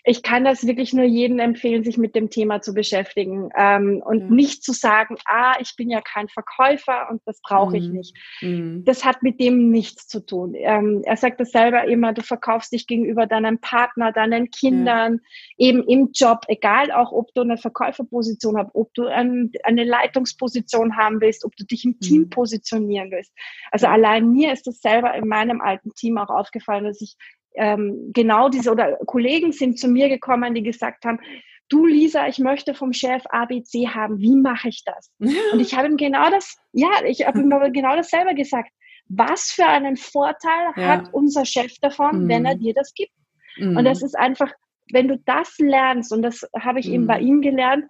ich 0.04 0.22
kann 0.22 0.44
das 0.44 0.66
wirklich 0.66 0.92
nur 0.92 1.04
jedem 1.04 1.38
empfehlen, 1.38 1.84
sich 1.84 1.96
mit 1.96 2.16
dem 2.16 2.28
Thema 2.28 2.60
zu 2.60 2.74
beschäftigen 2.74 3.50
ähm, 3.56 4.02
und 4.04 4.30
mhm. 4.30 4.36
nicht 4.36 4.64
zu 4.64 4.72
sagen, 4.72 5.16
ah, 5.26 5.54
ich 5.60 5.76
bin 5.76 5.90
ja 5.90 6.00
kein 6.00 6.28
Verkäufer 6.28 7.08
und 7.08 7.22
das 7.24 7.40
brauche 7.40 7.70
mhm. 7.70 7.76
ich 7.76 7.88
nicht. 7.88 8.16
Mhm. 8.40 8.84
Das 8.84 9.04
hat 9.04 9.22
mit 9.22 9.38
dem 9.38 9.70
nichts 9.70 10.08
zu 10.08 10.24
tun. 10.24 10.54
Ähm, 10.56 11.02
er 11.04 11.16
sagt 11.16 11.38
das 11.40 11.52
selber 11.52 11.84
immer, 11.84 12.12
du 12.12 12.22
verkaufst 12.22 12.72
dich 12.72 12.88
gegenüber 12.88 13.26
deinem 13.26 13.60
Partner, 13.60 14.12
deinen 14.12 14.50
Kindern, 14.50 15.20
ja. 15.56 15.68
eben 15.68 15.84
im 15.84 16.10
Job, 16.12 16.46
egal 16.48 16.90
auch, 16.90 17.12
ob 17.12 17.32
du 17.34 17.42
eine 17.42 17.56
Verkäuferposition 17.56 18.58
hast, 18.58 18.70
ob 18.74 18.92
du 18.94 19.06
ein, 19.06 19.52
eine 19.62 19.84
Leitungsposition 19.84 20.96
haben 20.96 21.20
willst, 21.20 21.44
ob 21.44 21.54
du 21.54 21.64
dich 21.64 21.84
im 21.84 22.00
Team 22.00 22.22
mhm. 22.22 22.30
positionieren 22.30 23.12
willst. 23.12 23.32
Also 23.70 23.86
allein 23.86 24.30
mir 24.32 24.52
ist 24.52 24.66
das 24.66 24.80
selber 24.80 25.14
in 25.14 25.28
meinem 25.28 25.60
alten 25.60 25.94
Team 25.94 26.18
auch 26.18 26.30
aufgefallen, 26.30 26.84
dass 26.84 27.00
ich 27.00 27.16
ähm, 27.54 28.10
genau 28.12 28.48
diese 28.48 28.70
oder 28.70 28.96
Kollegen 29.06 29.52
sind 29.52 29.78
zu 29.78 29.88
mir 29.88 30.08
gekommen, 30.08 30.54
die 30.54 30.62
gesagt 30.62 31.04
haben, 31.04 31.20
du 31.68 31.86
Lisa, 31.86 32.26
ich 32.28 32.38
möchte 32.38 32.74
vom 32.74 32.92
Chef 32.92 33.22
ABC 33.30 33.88
haben, 33.88 34.18
wie 34.20 34.36
mache 34.36 34.68
ich 34.68 34.84
das? 34.84 35.10
Und 35.52 35.60
ich 35.60 35.74
habe 35.74 35.88
ihm 35.88 35.96
genau 35.96 36.30
das, 36.30 36.56
ja, 36.72 36.90
ich 37.06 37.26
habe 37.26 37.40
ihm 37.40 37.50
genau 37.72 37.96
das 37.96 38.10
selber 38.10 38.34
gesagt. 38.34 38.70
Was 39.08 39.50
für 39.50 39.66
einen 39.66 39.96
Vorteil 39.96 40.72
ja. 40.76 40.86
hat 40.88 41.12
unser 41.12 41.44
Chef 41.44 41.74
davon, 41.80 42.24
mhm. 42.24 42.28
wenn 42.28 42.44
er 42.44 42.54
dir 42.54 42.74
das 42.74 42.94
gibt? 42.94 43.12
Mhm. 43.56 43.76
Und 43.76 43.84
das 43.84 44.02
ist 44.02 44.16
einfach, 44.16 44.52
wenn 44.90 45.08
du 45.08 45.18
das 45.18 45.58
lernst, 45.58 46.12
und 46.12 46.22
das 46.22 46.46
habe 46.58 46.80
ich 46.80 46.88
mhm. 46.88 46.94
eben 46.94 47.06
bei 47.06 47.20
ihm 47.20 47.40
gelernt, 47.40 47.84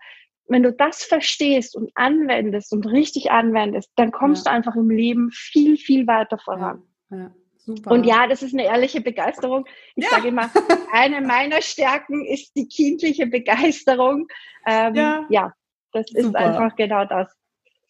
wenn 0.48 0.62
du 0.62 0.72
das 0.72 1.04
verstehst 1.04 1.76
und 1.76 1.90
anwendest 1.94 2.72
und 2.72 2.86
richtig 2.86 3.30
anwendest, 3.30 3.90
dann 3.96 4.12
kommst 4.12 4.46
ja. 4.46 4.52
du 4.52 4.56
einfach 4.56 4.76
im 4.76 4.90
Leben 4.90 5.30
viel, 5.32 5.76
viel 5.76 6.06
weiter 6.06 6.38
voran. 6.38 6.82
Ja. 7.10 7.34
Super. 7.64 7.92
Und 7.92 8.04
ja, 8.04 8.26
das 8.26 8.42
ist 8.42 8.54
eine 8.54 8.64
ehrliche 8.64 9.00
Begeisterung. 9.00 9.66
Ich 9.94 10.04
ja. 10.04 10.10
sage 10.10 10.28
immer, 10.28 10.50
eine 10.92 11.20
meiner 11.20 11.62
Stärken 11.62 12.24
ist 12.24 12.56
die 12.56 12.66
kindliche 12.66 13.26
Begeisterung. 13.26 14.26
Ähm, 14.66 14.94
ja. 14.94 15.26
ja. 15.30 15.52
Das 15.92 16.10
ist 16.12 16.24
Super. 16.24 16.38
einfach 16.38 16.76
genau 16.76 17.04
das. 17.04 17.32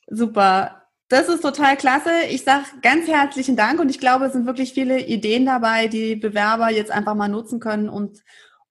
Super. 0.08 0.82
Das 1.08 1.28
ist 1.28 1.42
total 1.42 1.76
klasse. 1.76 2.10
Ich 2.30 2.42
sage 2.42 2.64
ganz 2.80 3.06
herzlichen 3.06 3.56
Dank 3.56 3.80
und 3.80 3.90
ich 3.90 3.98
glaube, 3.98 4.26
es 4.26 4.32
sind 4.32 4.46
wirklich 4.46 4.72
viele 4.72 5.00
Ideen 5.00 5.46
dabei, 5.46 5.86
die 5.86 6.16
Bewerber 6.16 6.70
jetzt 6.70 6.90
einfach 6.90 7.14
mal 7.14 7.28
nutzen 7.28 7.60
können 7.60 7.88
und 7.88 8.22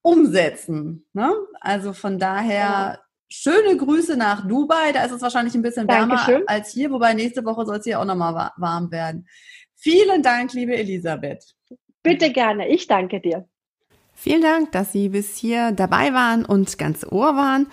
umsetzen. 0.02 1.06
Ne? 1.14 1.32
Also 1.60 1.94
von 1.94 2.20
daher 2.20 2.60
ja. 2.60 3.00
schöne 3.30 3.78
Grüße 3.78 4.18
nach 4.18 4.48
Dubai. 4.48 4.92
Da 4.92 5.04
ist 5.06 5.12
es 5.12 5.22
wahrscheinlich 5.22 5.54
ein 5.56 5.62
bisschen 5.62 5.88
wärmer 5.88 6.16
Dankeschön. 6.16 6.44
als 6.48 6.72
hier, 6.72 6.92
wobei 6.92 7.14
nächste 7.14 7.46
Woche 7.46 7.66
soll 7.66 7.78
es 7.78 7.86
hier 7.86 8.00
auch 8.00 8.06
nochmal 8.06 8.52
warm 8.58 8.92
werden. 8.92 9.28
Vielen 9.84 10.22
Dank, 10.22 10.54
liebe 10.54 10.76
Elisabeth. 10.76 11.56
Bitte 12.04 12.32
gerne. 12.32 12.70
Ich 12.70 12.86
danke 12.86 13.20
dir. 13.20 13.48
Vielen 14.14 14.44
Dank, 14.44 14.72
dass 14.74 14.92
Sie 14.92 15.10
bis 15.10 15.36
hier 15.38 15.72
dabei 15.72 16.14
waren 16.14 16.46
und 16.46 16.78
ganz 16.78 17.04
Ohr 17.04 17.36
waren. 17.36 17.66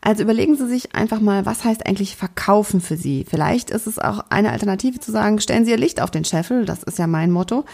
Also 0.00 0.22
überlegen 0.22 0.54
Sie 0.54 0.68
sich 0.68 0.94
einfach 0.94 1.18
mal, 1.18 1.44
was 1.44 1.64
heißt 1.64 1.84
eigentlich 1.84 2.14
verkaufen 2.14 2.80
für 2.80 2.96
Sie? 2.96 3.26
Vielleicht 3.28 3.70
ist 3.70 3.88
es 3.88 3.98
auch 3.98 4.26
eine 4.30 4.52
Alternative 4.52 5.00
zu 5.00 5.10
sagen, 5.10 5.40
stellen 5.40 5.64
Sie 5.64 5.72
Ihr 5.72 5.76
Licht 5.76 6.00
auf 6.00 6.12
den 6.12 6.24
Scheffel, 6.24 6.66
das 6.66 6.84
ist 6.84 7.00
ja 7.00 7.08
mein 7.08 7.32
Motto. 7.32 7.64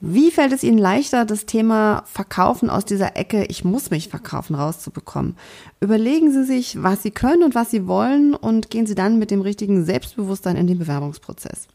Wie 0.00 0.30
fällt 0.30 0.52
es 0.52 0.62
Ihnen 0.62 0.78
leichter, 0.78 1.24
das 1.24 1.44
Thema 1.44 2.04
Verkaufen 2.06 2.70
aus 2.70 2.84
dieser 2.84 3.16
Ecke, 3.16 3.46
ich 3.46 3.64
muss 3.64 3.90
mich 3.90 4.08
verkaufen, 4.08 4.54
rauszubekommen? 4.54 5.36
Überlegen 5.80 6.30
Sie 6.30 6.44
sich, 6.44 6.80
was 6.80 7.02
Sie 7.02 7.10
können 7.10 7.42
und 7.42 7.56
was 7.56 7.72
Sie 7.72 7.88
wollen 7.88 8.36
und 8.36 8.70
gehen 8.70 8.86
Sie 8.86 8.94
dann 8.94 9.18
mit 9.18 9.32
dem 9.32 9.40
richtigen 9.40 9.84
Selbstbewusstsein 9.84 10.56
in 10.56 10.68
den 10.68 10.78
Bewerbungsprozess. 10.78 11.66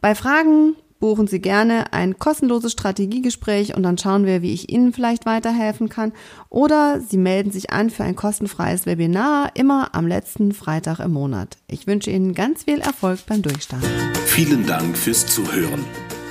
Bei 0.00 0.16
Fragen 0.16 0.74
buchen 1.04 1.26
Sie 1.26 1.38
gerne 1.38 1.92
ein 1.92 2.18
kostenloses 2.18 2.72
Strategiegespräch 2.72 3.76
und 3.76 3.82
dann 3.82 3.98
schauen 3.98 4.24
wir, 4.24 4.40
wie 4.40 4.54
ich 4.54 4.72
Ihnen 4.72 4.94
vielleicht 4.94 5.26
weiterhelfen 5.26 5.90
kann. 5.90 6.14
Oder 6.48 7.02
Sie 7.06 7.18
melden 7.18 7.50
sich 7.50 7.68
an 7.68 7.90
für 7.90 8.04
ein 8.04 8.16
kostenfreies 8.16 8.86
Webinar, 8.86 9.50
immer 9.52 9.94
am 9.94 10.06
letzten 10.06 10.52
Freitag 10.52 11.00
im 11.00 11.12
Monat. 11.12 11.58
Ich 11.68 11.86
wünsche 11.86 12.10
Ihnen 12.10 12.32
ganz 12.32 12.62
viel 12.62 12.80
Erfolg 12.80 13.26
beim 13.26 13.42
Durchstarten. 13.42 13.86
Vielen 14.24 14.66
Dank 14.66 14.96
fürs 14.96 15.26
Zuhören. 15.26 15.84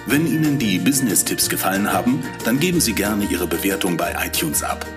Wenn 0.07 0.25
Ihnen 0.25 0.57
die 0.57 0.79
Business-Tipps 0.79 1.49
gefallen 1.49 1.93
haben, 1.93 2.23
dann 2.43 2.59
geben 2.59 2.81
Sie 2.81 2.93
gerne 2.93 3.25
Ihre 3.25 3.45
Bewertung 3.45 3.95
bei 3.95 4.15
iTunes 4.25 4.63
ab. 4.63 4.88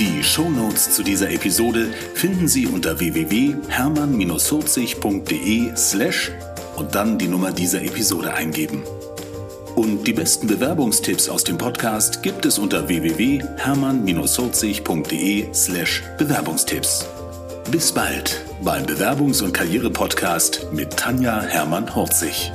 Die 0.00 0.24
Show 0.24 0.48
Notes 0.48 0.94
zu 0.94 1.02
dieser 1.02 1.30
Episode 1.30 1.92
finden 2.14 2.48
Sie 2.48 2.66
unter 2.66 2.98
www.hermann-40.de 2.98 5.76
slash 5.76 6.32
und 6.76 6.94
dann 6.94 7.18
die 7.18 7.28
Nummer 7.28 7.52
dieser 7.52 7.82
Episode 7.82 8.32
eingeben. 8.32 8.82
Und 9.74 10.06
die 10.06 10.12
besten 10.12 10.46
Bewerbungstipps 10.46 11.30
aus 11.30 11.44
dem 11.44 11.56
Podcast 11.56 12.22
gibt 12.22 12.44
es 12.44 12.58
unter 12.58 12.88
www.hermann-40.de 12.88 15.46
slash 15.54 16.02
Bewerbungstipps. 16.18 17.06
Bis 17.70 17.92
bald 17.92 18.44
beim 18.62 18.84
Bewerbungs- 18.84 19.42
und 19.42 19.54
Karriere-Podcast 19.54 20.66
mit 20.72 20.94
Tanja 20.96 21.42
Hermann-Horzig. 21.42 22.50